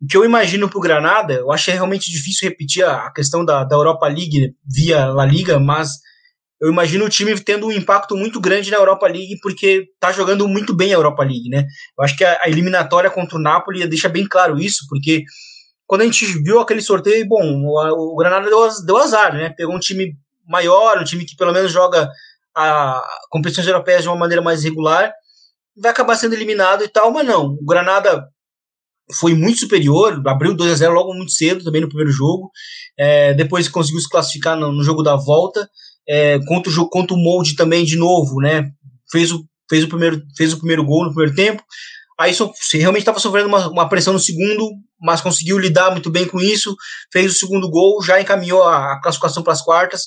[0.00, 3.12] O que eu imagino para o Granada, eu acho é realmente difícil repetir a, a
[3.12, 5.90] questão da, da Europa League via La Liga, mas
[6.60, 10.48] eu imagino o time tendo um impacto muito grande na Europa League, porque tá jogando
[10.48, 11.64] muito bem a Europa League, né?
[11.96, 15.24] Eu acho que a, a eliminatória contra o Napoli deixa bem claro isso, porque
[15.86, 19.50] quando a gente viu aquele sorteio, bom, o, o Granada deu, deu azar, né?
[19.56, 20.16] Pegou um time
[20.46, 22.10] maior, um time que pelo menos joga
[22.54, 25.12] a competições europeias de uma maneira mais regular,
[25.76, 27.52] vai acabar sendo eliminado e tal, mas não.
[27.52, 28.26] O Granada
[29.12, 32.50] foi muito superior, abriu 2 a 0 logo muito cedo também no primeiro jogo,
[32.98, 35.68] é, depois conseguiu se classificar no, no jogo da volta,
[36.08, 38.70] é, contra, o, contra o Molde também de novo, né?
[39.10, 41.62] Fez o, fez o, primeiro, fez o primeiro gol no primeiro tempo.
[42.18, 46.26] Aí so, realmente estava sofrendo uma, uma pressão no segundo, mas conseguiu lidar muito bem
[46.26, 46.74] com isso.
[47.12, 50.06] Fez o segundo gol, já encaminhou a, a classificação para as quartas.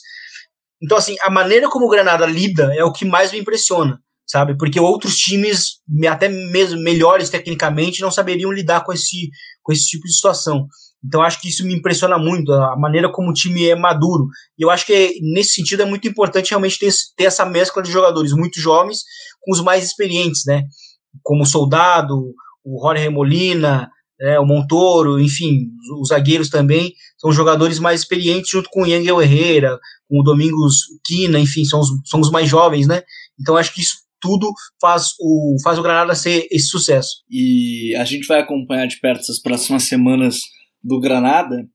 [0.81, 4.57] Então, assim, a maneira como o Granada lida é o que mais me impressiona, sabe?
[4.57, 9.29] Porque outros times, até mesmo melhores tecnicamente, não saberiam lidar com esse,
[9.61, 10.67] com esse tipo de situação.
[11.03, 14.27] Então acho que isso me impressiona muito, a maneira como o time é maduro.
[14.57, 17.91] E eu acho que nesse sentido é muito importante realmente ter, ter essa mescla de
[17.91, 18.99] jogadores muito jovens
[19.41, 20.63] com os mais experientes, né?
[21.23, 22.33] Como o Soldado,
[22.63, 28.51] o Jorge Molina, né, o Montoro, enfim, os, os, zagueiros também são jogadores mais experientes
[28.51, 32.47] junto com o Yangel Herrera, com o Domingos Quina, enfim, são os, são os mais
[32.47, 33.01] jovens, né?
[33.39, 37.23] Então acho que isso tudo faz o, faz o Granada ser esse sucesso.
[37.27, 40.41] E a gente vai acompanhar de perto essas próximas semanas
[40.83, 41.67] do Granada,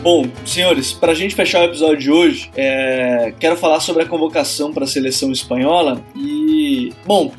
[0.00, 3.34] Bom, senhores, para a gente fechar o episódio de hoje, é...
[3.38, 7.34] quero falar sobre a convocação para a seleção espanhola e bom,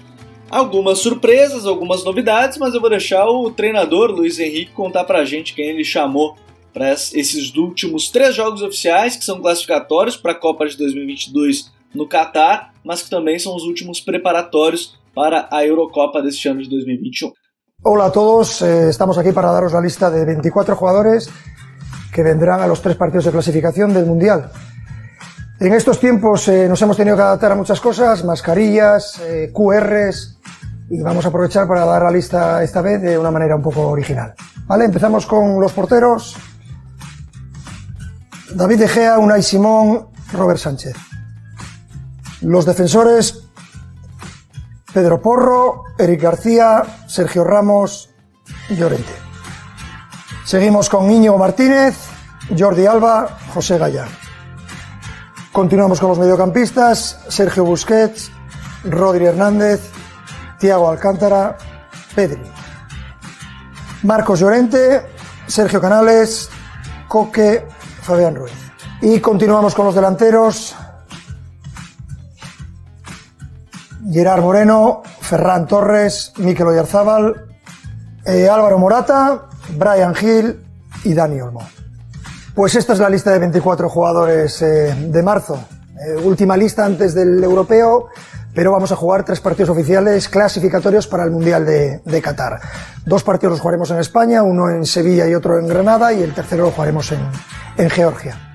[0.47, 5.55] algumas surpresas, algumas novidades, mas eu vou deixar o treinador Luiz Henrique contar pra gente
[5.55, 6.37] quem ele chamou
[6.71, 12.07] para esses últimos três jogos oficiais, que são classificatórios para a Copa de 2022 no
[12.07, 17.31] Catar, mas que também são os últimos preparatórios para a Eurocopa deste ano de 2021.
[17.83, 21.29] Hola a todos, eh, estamos aquí para daros la lista de 24 jugadores
[22.13, 24.51] que vendrán a los tres partidos de clasificación del Mundial.
[25.59, 30.39] En estos tiempos eh, nos hemos tenido que adaptar a muchas cosas, mascarillas, eh, QRs,
[30.89, 33.87] y vamos a aprovechar para dar la lista esta vez de una manera un poco
[33.87, 34.33] original.
[34.65, 36.35] Vale, empezamos con los porteros.
[38.53, 40.95] David De Gea, Unai Simón, Robert Sánchez.
[42.41, 43.43] Los defensores,
[44.93, 48.09] Pedro Porro, Eric García, Sergio Ramos,
[48.69, 49.11] Llorente.
[50.45, 51.95] Seguimos con Íñigo Martínez,
[52.57, 54.07] Jordi Alba, José Gaya.
[55.51, 58.31] Continuamos con los mediocampistas, Sergio Busquets,
[58.85, 59.81] Rodri Hernández,
[60.59, 61.57] Tiago Alcántara,
[62.15, 62.41] Pedri.
[64.03, 65.05] Marcos Llorente,
[65.45, 66.49] Sergio Canales,
[67.07, 67.67] Coque,
[68.01, 68.53] Fabián Ruiz.
[69.01, 70.75] Y continuamos con los delanteros.
[74.11, 77.45] Gerard Moreno, Ferran Torres, Mikel Oyarzábal,
[78.25, 79.43] eh, Álvaro Morata,
[79.77, 80.59] Brian Hill
[81.03, 81.61] y Dani Olmo.
[82.55, 85.59] Pues esta es la lista de 24 jugadores eh, de marzo.
[85.99, 88.07] Eh, última lista antes del europeo,
[88.53, 92.59] pero vamos a jugar tres partidos oficiales clasificatorios para el Mundial de, Qatar.
[93.05, 96.33] Dos partidos los jugaremos en España, uno en Sevilla y otro en Granada, y el
[96.33, 97.11] tercero lo jugaremos
[97.77, 98.48] en Georgia.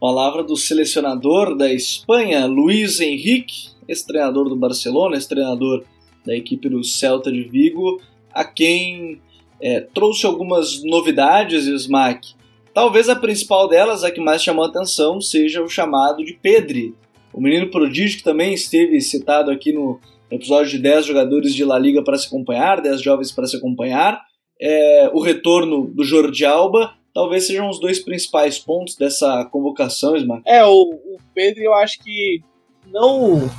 [0.00, 5.84] Palavra do selecionador da Espanha, Luiz Henrique, ex-treinador do Barcelona, ex-treinador
[6.24, 8.00] da equipe do Celta de Vigo,
[8.32, 9.20] a quem
[9.60, 12.34] é, trouxe algumas novidades, Smack.
[12.74, 16.94] Talvez a principal delas, a que mais chamou a atenção, seja o chamado de Pedri,
[17.32, 19.98] o menino prodígio que também esteve citado aqui no
[20.30, 24.20] episódio de 10 jogadores de La Liga para se acompanhar, 10 jovens para se acompanhar,
[24.60, 30.42] é, o retorno do Jordi Alba, talvez sejam os dois principais pontos dessa convocação, Smack.
[30.44, 32.42] É, o, o Pedro eu acho que
[32.88, 33.50] não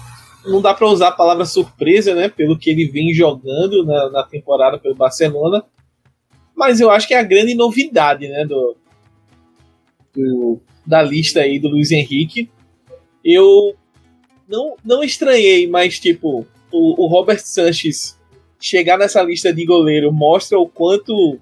[0.45, 4.23] não dá para usar a palavra surpresa, né, pelo que ele vem jogando na, na
[4.23, 5.65] temporada pelo Barcelona,
[6.55, 8.77] mas eu acho que é a grande novidade, né, do,
[10.15, 12.51] do, da lista aí do Luiz Henrique.
[13.25, 13.75] Eu
[14.47, 18.19] não, não estranhei, mas tipo, o, o Robert Sanches
[18.59, 21.39] chegar nessa lista de goleiro mostra o quanto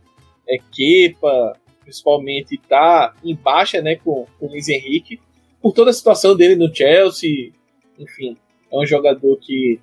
[0.48, 5.20] é Kepa, principalmente, tá em baixa, né, com, com o Luiz Henrique,
[5.62, 7.52] por toda a situação dele no Chelsea,
[7.98, 8.36] enfim,
[8.72, 9.80] é um jogador que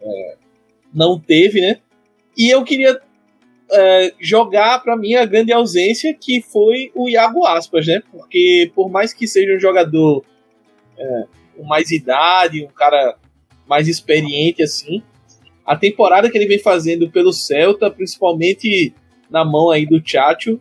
[0.00, 0.36] é,
[0.94, 1.80] não teve, né,
[2.36, 3.00] e eu queria
[3.70, 8.02] é, jogar para mim a grande ausência que foi o Iago Aspas, né?
[8.10, 10.24] Porque por mais que seja um jogador
[10.96, 11.24] é,
[11.56, 13.16] com mais idade, um cara
[13.66, 15.02] mais experiente assim,
[15.66, 18.94] a temporada que ele vem fazendo pelo Celta, principalmente
[19.28, 20.58] na mão aí do Chacho,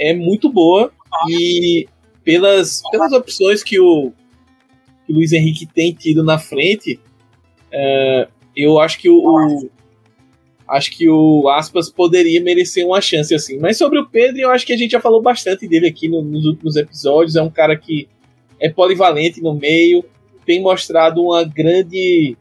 [0.00, 0.90] é muito boa
[1.28, 1.86] e
[2.24, 4.12] pelas, pelas opções que o,
[5.06, 6.98] que o Luiz Henrique tem tido na frente,
[7.70, 9.70] é, eu acho que o, o
[10.68, 13.58] acho que o Aspas poderia merecer uma chance assim.
[13.58, 16.22] Mas sobre o Pedro, eu acho que a gente já falou bastante dele aqui no,
[16.22, 17.36] nos últimos episódios.
[17.36, 18.08] É um cara que
[18.60, 20.04] é polivalente no meio,
[20.46, 22.36] tem mostrado uma grande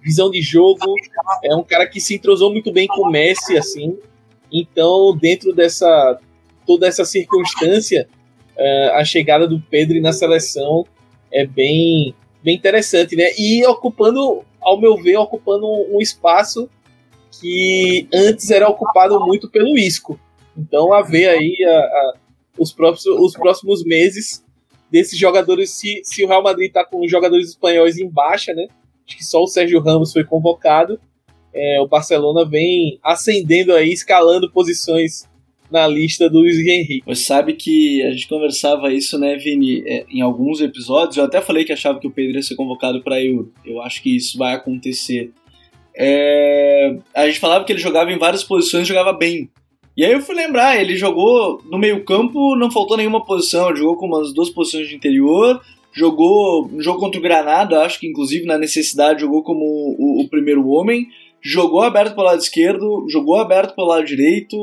[0.00, 0.94] visão de jogo.
[1.42, 3.98] É um cara que se entrosou muito bem com o Messi, assim.
[4.52, 6.20] Então, dentro dessa
[6.70, 8.08] toda essa circunstância,
[8.56, 10.86] uh, a chegada do Pedro na seleção
[11.32, 13.24] é bem, bem interessante, né?
[13.36, 16.70] E ocupando, ao meu ver, ocupando um, espaço
[17.40, 20.16] que antes era ocupado muito pelo Isco.
[20.56, 22.14] Então, a ver aí a, a,
[22.56, 24.44] os, próximos, os próximos meses
[24.88, 28.68] desses jogadores, se, se o Real Madrid está com os jogadores espanhóis em baixa, né?
[29.08, 31.00] Acho que só o Sérgio Ramos foi convocado.
[31.52, 35.28] É, o Barcelona vem ascendendo aí, escalando posições
[35.70, 37.02] na lista do Luiz Henrique.
[37.06, 41.16] Você sabe que a gente conversava isso, né, Vini, é, em alguns episódios.
[41.16, 43.52] Eu até falei que achava que o Pedro ia ser convocado para Euro.
[43.64, 45.30] Eu acho que isso vai acontecer.
[45.96, 49.48] É, a gente falava que ele jogava em várias posições e jogava bem.
[49.96, 54.06] E aí eu fui lembrar, ele jogou no meio-campo, não faltou nenhuma posição, jogou com
[54.06, 55.60] umas duas posições de interior,
[55.92, 60.28] jogou no jogo contra o Granada, acho que inclusive na necessidade jogou como o, o
[60.28, 61.08] primeiro homem,
[61.42, 64.56] jogou aberto pelo lado esquerdo, jogou aberto pelo lado direito,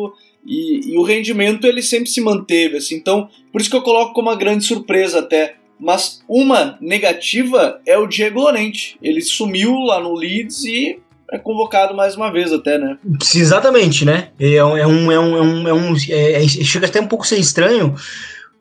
[0.47, 4.13] e, e, o rendimento ele sempre se manteve, assim, então por isso que eu coloco
[4.13, 5.55] como uma grande surpresa até.
[5.79, 8.97] Mas uma negativa é o Diego Lorente.
[9.01, 10.99] Ele sumiu lá no Leeds e
[11.31, 12.97] é convocado mais uma vez até, né?
[13.35, 14.29] Exatamente, né?
[14.39, 17.27] É um, é um, é um, é um é, é, chega até um pouco a
[17.27, 17.93] ser estranho,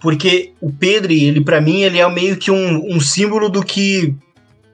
[0.00, 4.14] porque o Pedro, ele para mim, ele é meio que um, um símbolo do que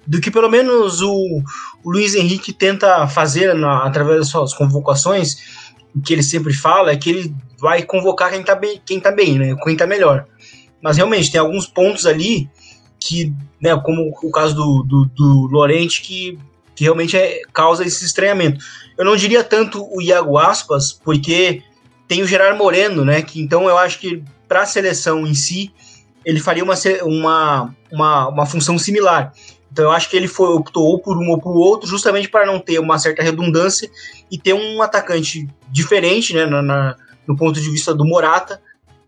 [0.05, 1.43] do que pelo menos o,
[1.85, 5.37] o Luiz Henrique tenta fazer na, através das suas convocações,
[6.05, 9.39] que ele sempre fala é que ele vai convocar quem tá bem, quem tá bem,
[9.39, 9.57] né?
[9.63, 10.27] Quem tá melhor.
[10.83, 12.51] Mas realmente tem alguns pontos ali
[12.99, 16.39] que, né, como o caso do, do, do Lorente, que,
[16.75, 18.65] que realmente é, causa esse estranhamento.
[18.99, 21.63] Eu não diria tanto o Iago Aspas, porque
[22.09, 23.23] tem o Gerard Moreno, né?
[23.23, 25.73] Que então eu acho que para a seleção em si
[26.25, 26.75] ele faria uma,
[27.05, 29.33] uma, uma, uma função similar.
[29.73, 32.45] Então eu acho que ele foi, optou ou por um ou por outro, justamente para
[32.45, 33.91] não ter uma certa redundância
[34.31, 36.97] e ter um atacante diferente, né, na, na
[37.27, 38.61] no ponto de vista do Morata,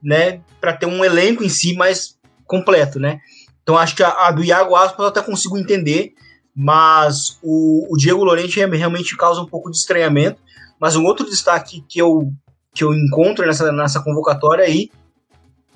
[0.02, 3.20] né, para ter um elenco em si mais completo, né.
[3.62, 6.14] Então acho que a, a do Iago Aspas eu até consigo entender,
[6.56, 10.40] mas o, o Diego Lorente realmente causa um pouco de estranhamento.
[10.80, 12.32] Mas um outro destaque que eu,
[12.74, 14.90] que eu encontro nessa, nessa convocatória aí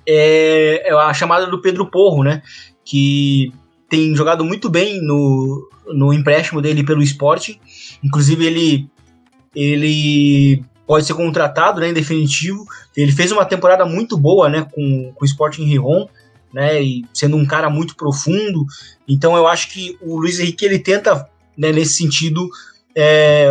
[0.07, 2.43] é, é a chamada do Pedro Porro, né,
[2.85, 3.53] que
[3.89, 7.61] tem jogado muito bem no, no empréstimo dele pelo esporte.
[8.03, 8.91] Inclusive, ele,
[9.55, 12.67] ele pode ser contratado né, em definitivo.
[12.97, 16.09] Ele fez uma temporada muito boa né, com, com o Sporting Rijon,
[16.53, 18.67] né, e sendo um cara muito profundo.
[19.09, 22.49] Então, eu acho que o Luiz Henrique ele tenta, né, nesse sentido,
[22.95, 23.51] é,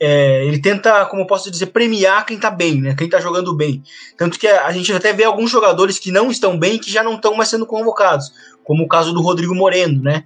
[0.00, 2.94] é, ele tenta, como posso dizer, premiar quem tá bem, né?
[2.96, 3.82] Quem tá jogando bem.
[4.16, 7.14] Tanto que a gente até vê alguns jogadores que não estão bem que já não
[7.14, 8.32] estão mais sendo convocados
[8.64, 10.24] como o caso do Rodrigo Moreno, né?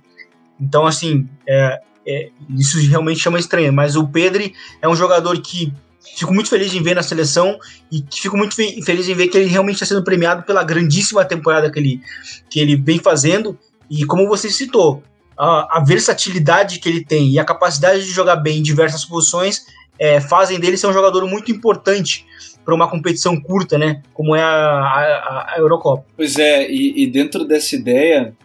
[0.61, 3.73] Então, assim, é, é, isso realmente chama estranho.
[3.73, 4.43] Mas o Pedro
[4.81, 5.73] é um jogador que
[6.17, 7.59] fico muito feliz em ver na seleção
[7.93, 11.25] e fico muito fe feliz em ver que ele realmente está sendo premiado pela grandíssima
[11.25, 12.01] temporada que ele,
[12.49, 13.59] que ele vem fazendo.
[13.91, 15.03] E como você citou,
[15.37, 19.67] a, a versatilidade que ele tem e a capacidade de jogar bem em diversas posições
[19.99, 22.27] é, fazem dele ser um jogador muito importante
[22.69, 24.03] para uma competição curta, né?
[24.13, 26.05] Como é a, a, a Eurocopa.
[26.15, 28.37] Pois é, e, e dentro dessa ideia,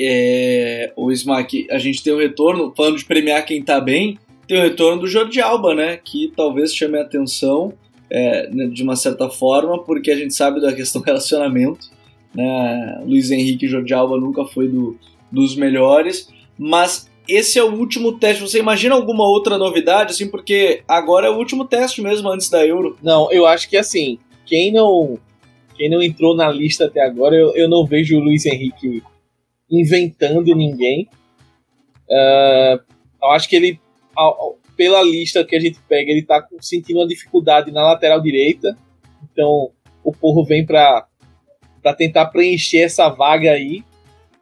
[0.00, 4.58] é, o Smack, a gente tem o retorno, falando de premiar quem está bem, tem
[4.58, 5.98] o retorno do Jordi Alba, né?
[6.02, 7.74] Que talvez chame a atenção
[8.08, 11.90] é, né, de uma certa forma, porque a gente sabe da questão do relacionamento.
[12.34, 13.02] Né?
[13.04, 14.96] Luiz Henrique e Jordi Alba nunca foi do,
[15.30, 18.42] dos melhores, mas esse é o último teste.
[18.42, 22.66] Você imagina alguma outra novidade, assim, porque agora é o último teste mesmo antes da
[22.66, 22.96] Euro?
[23.02, 25.18] Não, eu acho que assim, quem não
[25.74, 29.02] quem não entrou na lista até agora, eu, eu não vejo o Luiz Henrique
[29.70, 31.08] inventando ninguém.
[32.08, 32.78] Uh,
[33.22, 33.80] eu acho que ele,
[34.76, 38.76] pela lista que a gente pega, ele tá sentindo uma dificuldade na lateral direita.
[39.32, 39.70] Então,
[40.04, 41.06] o Porro vem para
[41.96, 43.82] tentar preencher essa vaga aí.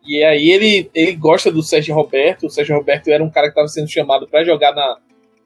[0.07, 2.47] E aí ele, ele gosta do Sérgio Roberto.
[2.47, 4.99] O Sérgio Roberto era um cara que estava sendo chamado para jogar na,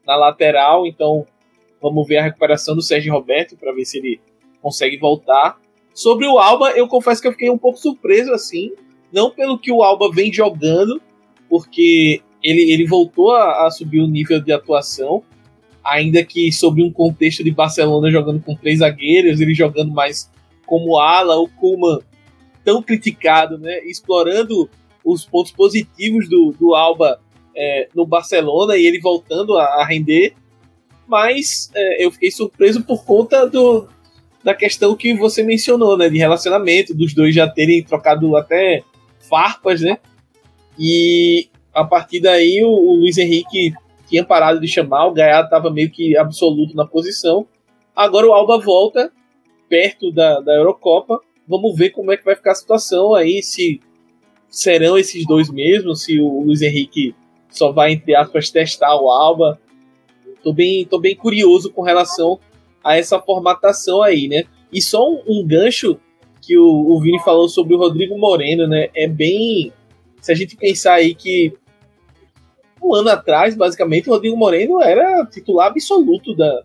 [0.07, 1.27] na lateral, então
[1.81, 4.21] vamos ver a recuperação do Sérgio Roberto para ver se ele
[4.63, 5.59] consegue voltar.
[5.93, 8.73] Sobre o Alba, eu confesso que eu fiquei um pouco surpreso assim,
[9.13, 11.01] não pelo que o Alba vem jogando,
[11.49, 15.23] porque ele, ele voltou a, a subir o nível de atuação,
[15.85, 20.31] ainda que sobre um contexto de Barcelona jogando com três zagueiros, ele jogando mais
[20.67, 22.01] como ala, o Kuman
[22.65, 23.79] tão criticado, né?
[23.85, 24.69] Explorando
[25.05, 27.21] os pontos positivos do, do Alba
[27.55, 30.35] é, no Barcelona e ele voltando a, a render.
[31.07, 33.87] Mas é, eu fiquei surpreso por conta do,
[34.43, 36.09] da questão que você mencionou, né?
[36.09, 38.83] De relacionamento, dos dois já terem trocado até
[39.29, 39.99] farpas, né?
[40.79, 43.75] E a partir daí o, o Luiz Henrique
[44.09, 47.47] tinha parado de chamar, o Gaiado estava meio que absoluto na posição.
[47.95, 49.13] Agora o Alba volta
[49.69, 53.81] perto da, da Eurocopa Vamos ver como é que vai ficar a situação aí, se
[54.49, 57.15] serão esses dois mesmo, se o Luiz Henrique
[57.51, 59.61] só vai, entre aspas, testar o Alba.
[60.43, 62.39] Tô bem, tô bem curioso com relação
[62.83, 64.45] a essa formatação aí, né?
[64.73, 65.99] E só um, um gancho
[66.41, 68.89] que o, o Vini falou sobre o Rodrigo Moreno, né?
[68.95, 69.73] É bem.
[70.21, 71.53] Se a gente pensar aí que
[72.83, 76.63] um ano atrás, basicamente, o Rodrigo Moreno era titular absoluto da,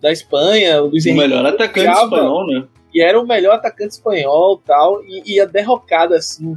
[0.00, 0.82] da Espanha.
[0.82, 2.66] O, Luiz o melhor atacante espanhol, né?
[2.92, 6.56] E era o melhor atacante espanhol tal, e, e a derrocada assim,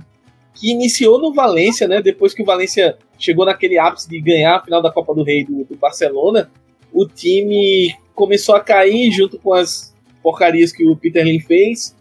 [0.53, 2.01] que iniciou no Valência, né?
[2.01, 5.43] Depois que o Valência chegou naquele ápice de ganhar a final da Copa do Rei
[5.43, 6.51] do, do Barcelona,
[6.91, 11.95] o time começou a cair junto com as porcarias que o Peter Lim fez.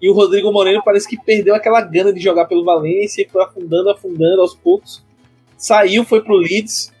[0.00, 3.42] E o Rodrigo Moreno parece que perdeu aquela gana de jogar pelo Valência e foi
[3.42, 5.02] afundando, afundando aos poucos.
[5.56, 6.92] Saiu, foi pro Leeds.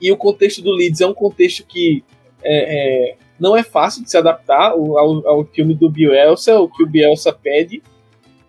[0.00, 2.02] E o contexto do Leeds é um contexto que
[2.42, 6.82] é, é, não é fácil de se adaptar ao, ao filme do Bielsa, o que
[6.82, 7.82] o Bielsa pede.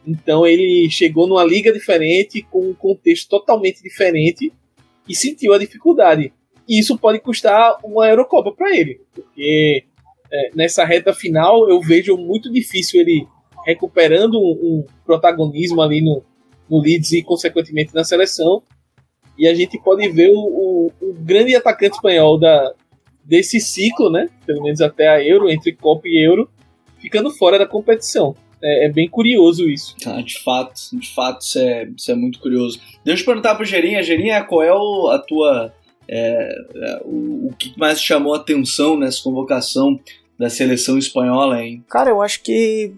[0.06, 4.54] Então ele chegou numa liga diferente, com um contexto totalmente diferente
[5.08, 6.32] e sentiu a dificuldade.
[6.68, 9.86] E isso pode custar uma Eurocopa para ele, porque
[10.32, 13.28] é, nessa reta final eu vejo muito difícil ele
[13.66, 16.24] recuperando um, um protagonismo ali no,
[16.70, 18.64] no Leeds e consequentemente na seleção.
[19.38, 22.74] E a gente pode ver o, o, o grande atacante espanhol da,
[23.28, 24.30] desse ciclo, né?
[24.46, 26.50] Pelo menos até a Euro, entre Copa e Euro,
[27.00, 28.36] ficando fora da competição.
[28.64, 29.96] É, é, bem curioso isso.
[30.06, 32.80] Ah, de fato, de fato, isso é, isso é muito curioso.
[33.04, 35.74] Deixa eu perguntar pro Gerinha, Gerinha, qual é o, a tua.
[36.08, 40.00] É, é, o, o, que mais chamou a atenção nessa convocação
[40.40, 41.84] da seleção espanhola, hein?
[41.90, 42.94] Cara, eu acho que.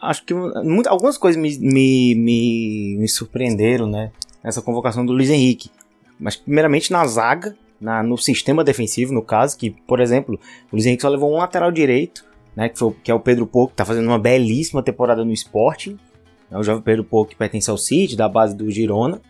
[0.00, 4.12] Acho que muito, algumas coisas me, me, me, me surpreenderam, né?
[4.42, 5.70] Nessa convocação do Luiz Henrique.
[6.18, 10.38] Mas, primeiramente, na zaga, na, no sistema defensivo, no caso, que, por exemplo,
[10.70, 12.24] o Luiz Henrique só levou um lateral direito
[12.54, 15.32] né, que, foi, que é o Pedro Pouco, que está fazendo uma belíssima temporada no
[15.32, 15.96] Sporting.
[16.50, 19.20] É o jovem Pedro Pouco que pertence ao City, da base do Girona.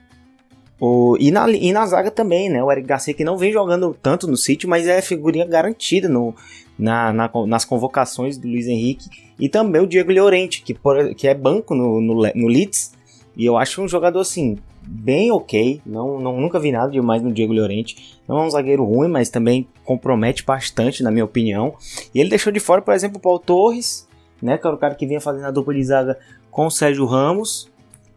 [0.81, 2.65] O, e, na, e na zaga também, né?
[2.65, 6.35] O Eric Garcia que não vem jogando tanto no City, mas é figurinha garantida no,
[6.79, 9.11] na, na, nas convocações do Luiz Henrique.
[9.39, 12.93] E também o Diego Llorente, que, por, que é banco no, no, no Leeds.
[13.37, 14.57] E eu acho um jogador assim,
[14.91, 15.81] bem ok.
[15.87, 18.19] Não, não, nunca vi nada demais no Diego Llorente.
[18.27, 21.75] Não é um zagueiro ruim, mas também compromete bastante, na minha opinião.
[22.13, 24.09] E ele deixou de fora, por exemplo, o Paulo Torres,
[24.43, 26.19] né, que era o cara que vinha fazendo a dupla de zaga
[26.51, 27.71] com o Sérgio Ramos.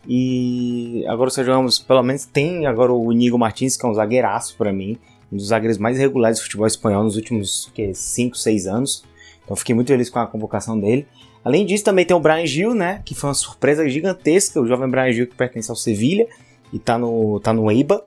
[0.07, 3.93] E agora o Sérgio Ramos, pelo menos, tem agora o Inigo Martins, que é um
[3.93, 4.97] zagueiraço para mim.
[5.31, 9.03] Um dos zagueiros mais regulares do futebol espanhol nos últimos 5, 6 anos.
[9.43, 11.05] Então fiquei muito feliz com a convocação dele.
[11.43, 13.01] Além disso, também tem o Brian Gil, né?
[13.03, 14.61] Que foi uma surpresa gigantesca.
[14.61, 16.27] O jovem Brian Gil que pertence ao Sevilha
[16.73, 18.03] e tá no, tá no EIBA.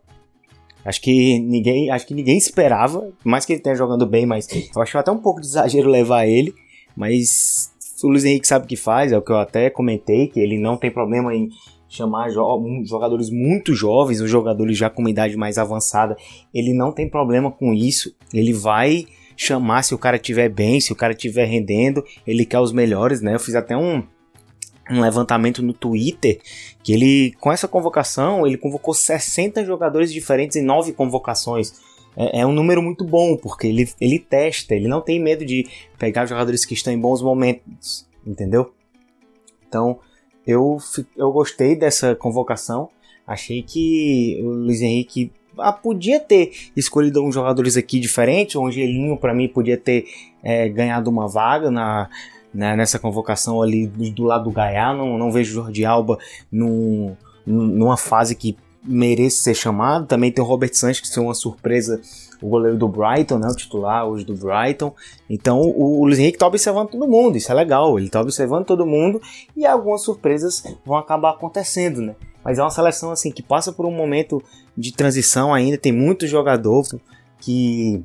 [0.84, 4.82] Acho que ninguém, acho que ninguém esperava, mais que ele tenha jogando bem, mas eu
[4.82, 6.54] acho até um pouco de exagero levar ele,
[6.96, 7.72] mas
[8.04, 10.58] o Luiz Henrique sabe o que faz, é o que eu até comentei, que ele
[10.58, 11.48] não tem problema em
[11.88, 16.16] chamar jogadores muito jovens, os jogadores já com uma idade mais avançada,
[16.52, 19.06] ele não tem problema com isso, ele vai
[19.36, 23.20] chamar se o cara estiver bem, se o cara estiver rendendo, ele quer os melhores,
[23.20, 23.34] né?
[23.34, 24.02] Eu fiz até um,
[24.90, 26.40] um levantamento no Twitter
[26.82, 31.74] que ele, com essa convocação, ele convocou 60 jogadores diferentes em 9 convocações.
[32.16, 35.66] É, é, um número muito bom, porque ele, ele testa, ele não tem medo de
[35.98, 38.72] pegar jogadores que estão em bons momentos, entendeu?
[39.68, 39.98] Então,
[40.46, 40.78] eu,
[41.16, 42.88] eu gostei dessa convocação.
[43.26, 48.54] Achei que o Luiz Henrique ah, podia ter escolhido alguns jogadores aqui diferentes.
[48.54, 50.06] O Angelinho, para mim, podia ter
[50.42, 52.08] é, ganhado uma vaga na,
[52.56, 54.94] né, nessa convocação ali do, do lado do Gaiá.
[54.94, 56.18] Não, não vejo Jordi Alba
[56.50, 57.14] num,
[57.46, 60.06] numa fase que merece ser chamado.
[60.06, 62.00] Também tem o Robert Sanches, que foi uma surpresa,
[62.40, 64.94] o goleiro do Brighton, né, o titular hoje do Brighton.
[65.28, 67.98] Então o, o Luiz Henrique está observando todo mundo, isso é legal.
[67.98, 69.20] Ele está observando todo mundo
[69.54, 72.14] e algumas surpresas vão acabar acontecendo, né?
[72.42, 74.42] Mas é uma seleção assim que passa por um momento
[74.76, 76.86] de transição ainda, tem muito jogador
[77.40, 78.04] que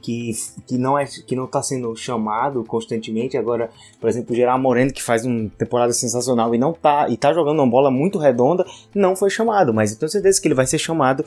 [0.00, 0.32] que,
[0.66, 3.36] que não é que não está sendo chamado constantemente.
[3.36, 3.70] Agora,
[4.00, 7.32] por exemplo, o Gerard Moreno, que faz uma temporada sensacional e não tá e tá
[7.32, 10.66] jogando uma bola muito redonda, não foi chamado, mas eu tenho certeza que ele vai
[10.66, 11.24] ser chamado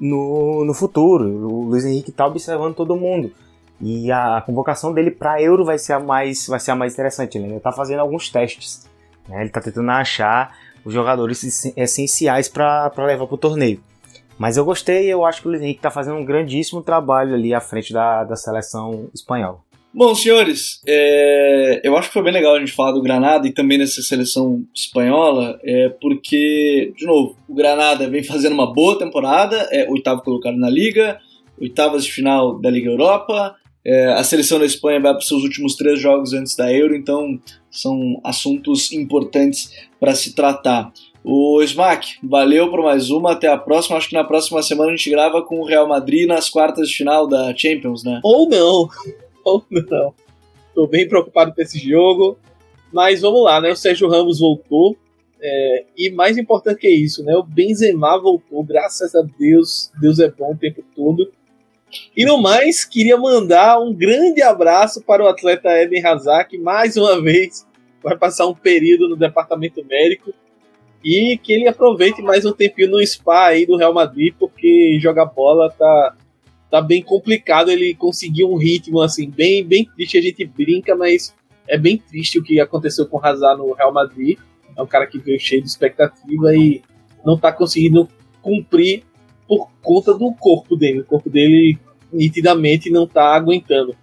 [0.00, 1.24] no, no futuro.
[1.24, 3.32] O Luiz Henrique está observando todo mundo.
[3.80, 7.38] E a convocação dele para Euro vai ser a mais vai ser a mais interessante.
[7.38, 8.86] Ele está fazendo alguns testes.
[9.28, 9.38] Né?
[9.38, 10.54] Ele está tentando achar
[10.84, 13.80] os jogadores essenciais para levar para o torneio.
[14.40, 17.52] Mas eu gostei eu acho que o Luiz Henrique está fazendo um grandíssimo trabalho ali
[17.52, 19.58] à frente da, da seleção espanhola.
[19.92, 23.52] Bom, senhores, é, eu acho que foi bem legal a gente falar do Granada e
[23.52, 29.68] também dessa seleção espanhola, é, porque, de novo, o Granada vem fazendo uma boa temporada,
[29.70, 31.18] é oitavo colocado na Liga,
[31.60, 35.42] oitavas de final da Liga Europa, é, a seleção da Espanha vai para os seus
[35.42, 37.38] últimos três jogos antes da Euro, então
[37.70, 40.90] são assuntos importantes para se tratar.
[41.22, 43.32] O Smack, valeu por mais uma.
[43.32, 43.96] Até a próxima.
[43.96, 46.96] Acho que na próxima semana a gente grava com o Real Madrid nas quartas de
[46.96, 48.20] final da Champions, né?
[48.24, 48.88] Ou não.
[49.44, 50.14] Ou não.
[50.74, 52.38] Tô bem preocupado com esse jogo.
[52.92, 53.70] Mas vamos lá, né?
[53.70, 54.96] O Sérgio Ramos voltou.
[55.42, 57.34] É, e mais importante que isso, né?
[57.36, 59.90] O Benzema voltou, graças a Deus.
[60.00, 61.30] Deus é bom o tempo todo.
[62.16, 66.96] E no mais, queria mandar um grande abraço para o atleta Eden Hazard, que mais
[66.96, 67.66] uma vez
[68.02, 70.32] vai passar um período no departamento médico
[71.04, 75.26] e que ele aproveite mais um tempinho no spa aí do Real Madrid, porque jogar
[75.26, 76.16] bola tá,
[76.70, 80.18] tá bem complicado ele conseguir um ritmo assim, bem, bem triste.
[80.18, 81.34] A gente brinca, mas
[81.66, 84.38] é bem triste o que aconteceu com o Hazard no Real Madrid.
[84.76, 86.82] É um cara que veio cheio de expectativa e
[87.24, 88.08] não tá conseguindo
[88.42, 89.02] cumprir
[89.48, 91.00] por conta do corpo dele.
[91.00, 91.78] O corpo dele
[92.12, 93.96] nitidamente não tá aguentando.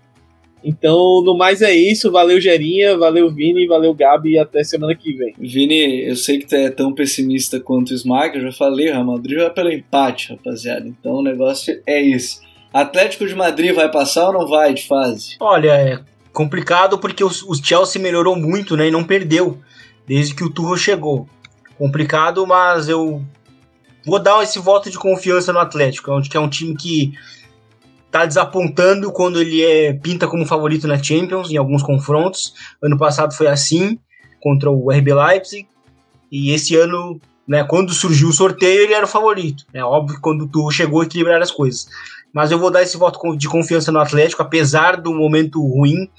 [0.67, 2.11] Então, no mais é isso.
[2.11, 2.97] Valeu, Gerinha.
[2.97, 3.65] Valeu, Vini.
[3.67, 4.31] Valeu, Gabi.
[4.31, 5.33] E até semana que vem.
[5.39, 8.35] Vini, eu sei que tu é tão pessimista quanto o Smack.
[8.35, 10.85] Eu já falei, o Madrid vai pelo empate, rapaziada.
[10.85, 12.41] Então, o negócio é esse.
[12.73, 15.37] Atlético de Madrid vai passar ou não vai de fase?
[15.39, 15.99] Olha, é
[16.33, 18.89] complicado porque o, o Chelsea melhorou muito, né?
[18.89, 19.57] E não perdeu
[20.05, 21.29] desde que o Tuchel chegou.
[21.77, 23.23] Complicado, mas eu
[24.05, 27.13] vou dar esse voto de confiança no Atlético, que é um time que
[28.11, 32.53] tá desapontando quando ele é pinta como favorito na Champions em alguns confrontos.
[32.81, 33.99] Ano passado foi assim
[34.41, 35.67] contra o RB Leipzig
[36.31, 39.65] e esse ano, né, quando surgiu o sorteio, ele era o favorito.
[39.73, 41.87] É óbvio que quando tu chegou a equilibrar as coisas.
[42.33, 46.09] Mas eu vou dar esse voto de confiança no Atlético, apesar do momento ruim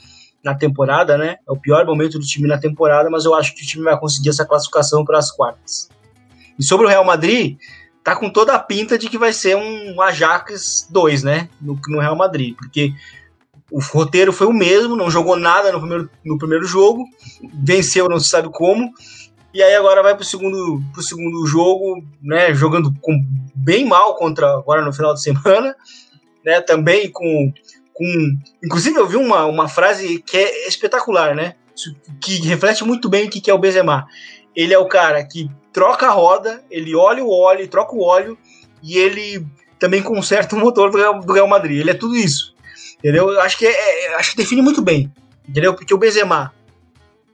[0.42, 1.36] na temporada, né?
[1.46, 3.98] É o pior momento do time na temporada, mas eu acho que o time vai
[3.98, 5.88] conseguir essa classificação para as quartas.
[6.58, 7.56] E sobre o Real Madrid,
[8.02, 11.48] tá com toda a pinta de que vai ser um Ajax 2, né?
[11.60, 12.92] No, no Real Madrid, porque
[13.70, 17.04] o roteiro foi o mesmo, não jogou nada no primeiro, no primeiro jogo,
[17.52, 18.92] venceu não se sabe como,
[19.52, 23.22] e aí agora vai pro segundo, pro segundo jogo, né, jogando com,
[23.54, 25.76] bem mal contra agora no final de semana,
[26.44, 27.52] né, também com,
[27.92, 31.54] com inclusive eu vi uma, uma frase que é espetacular, né,
[32.20, 34.06] que reflete muito bem o que é o Benzema.
[34.56, 35.48] Ele é o cara que
[35.78, 38.36] troca a roda, ele olha o óleo, troca o óleo
[38.82, 39.46] e ele
[39.78, 41.78] também conserta o motor do Real, Madrid.
[41.78, 42.52] Ele é tudo isso.
[42.98, 43.30] Entendeu?
[43.30, 45.12] Eu acho que, é, é, acho que define muito bem.
[45.48, 45.72] Entendeu?
[45.74, 46.52] Porque o Benzema,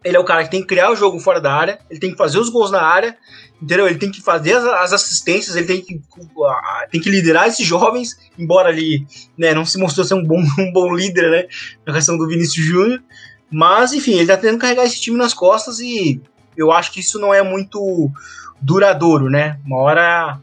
[0.04, 2.10] ele é o cara que tem que criar o jogo fora da área, ele tem
[2.10, 3.16] que fazer os gols na área,
[3.62, 3.88] entendeu?
[3.88, 7.66] Ele tem que fazer as, as assistências, ele tem que, uh, tem que liderar esses
[7.66, 9.06] jovens, embora ele
[9.38, 11.46] né, não se mostrou ser um bom, um bom líder, né?
[11.86, 13.02] Na questão do Vinícius Júnior.
[13.50, 16.20] Mas, enfim, ele tá tentando carregar esse time nas costas e
[16.56, 18.10] eu acho que isso não é muito
[18.60, 19.58] duradouro, né?
[19.64, 20.40] Uma hora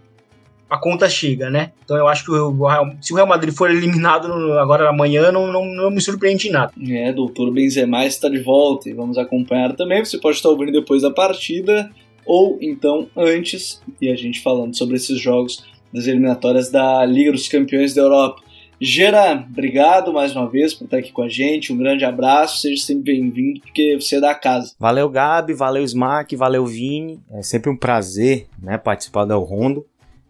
[0.70, 1.74] a conta chega, né?
[1.84, 2.56] Então eu acho que o,
[3.02, 6.72] se o Real Madrid for eliminado agora amanhã, não, não, não, me surpreende nada.
[6.90, 10.04] É, doutor Benzema está de volta e vamos acompanhar também.
[10.04, 11.92] Você pode estar ouvindo depois da partida
[12.26, 17.50] ou então antes, e a gente falando sobre esses jogos das eliminatórias da Liga dos
[17.50, 18.42] Campeões da Europa.
[18.84, 21.72] Gera, obrigado mais uma vez por estar aqui com a gente.
[21.72, 24.74] Um grande abraço, seja sempre bem-vindo, porque você é da casa.
[24.80, 27.22] Valeu, Gabi, valeu, Smack, valeu, Vini.
[27.30, 29.86] É sempre um prazer né, participar do El Rondo.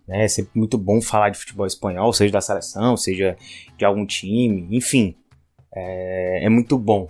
[0.06, 0.26] Né?
[0.26, 3.38] É sempre muito bom falar de futebol espanhol, seja da seleção, seja
[3.78, 5.16] de algum time, enfim.
[5.74, 7.08] É, é muito bom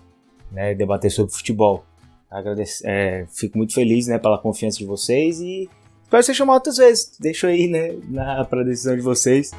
[0.51, 1.83] né, debater sobre futebol.
[2.29, 5.67] Agradeço, é, fico muito feliz né, pela confiança de vocês e
[6.03, 7.17] espero ser chamado outras vezes.
[7.19, 9.49] Deixo aí né, na, pra decisão de vocês.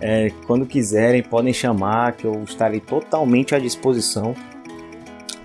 [0.00, 4.34] É, quando quiserem, podem chamar, que eu estarei totalmente à disposição.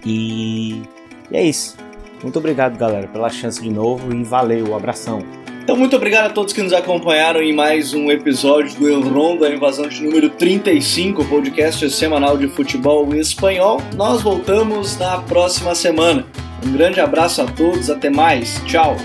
[0.06, 0.82] E,
[1.30, 1.78] e é isso.
[2.24, 5.20] Muito obrigado, galera, pela chance de novo e valeu, abração.
[5.66, 9.43] Então, muito obrigado a todos que nos acompanharam em mais um episódio do El Rondo,
[9.43, 13.82] a invasão de número 35, podcast semanal de futebol espanhol.
[13.95, 16.24] Nós voltamos na próxima semana.
[16.64, 18.95] Um grande abraço a todos, até mais, tchau!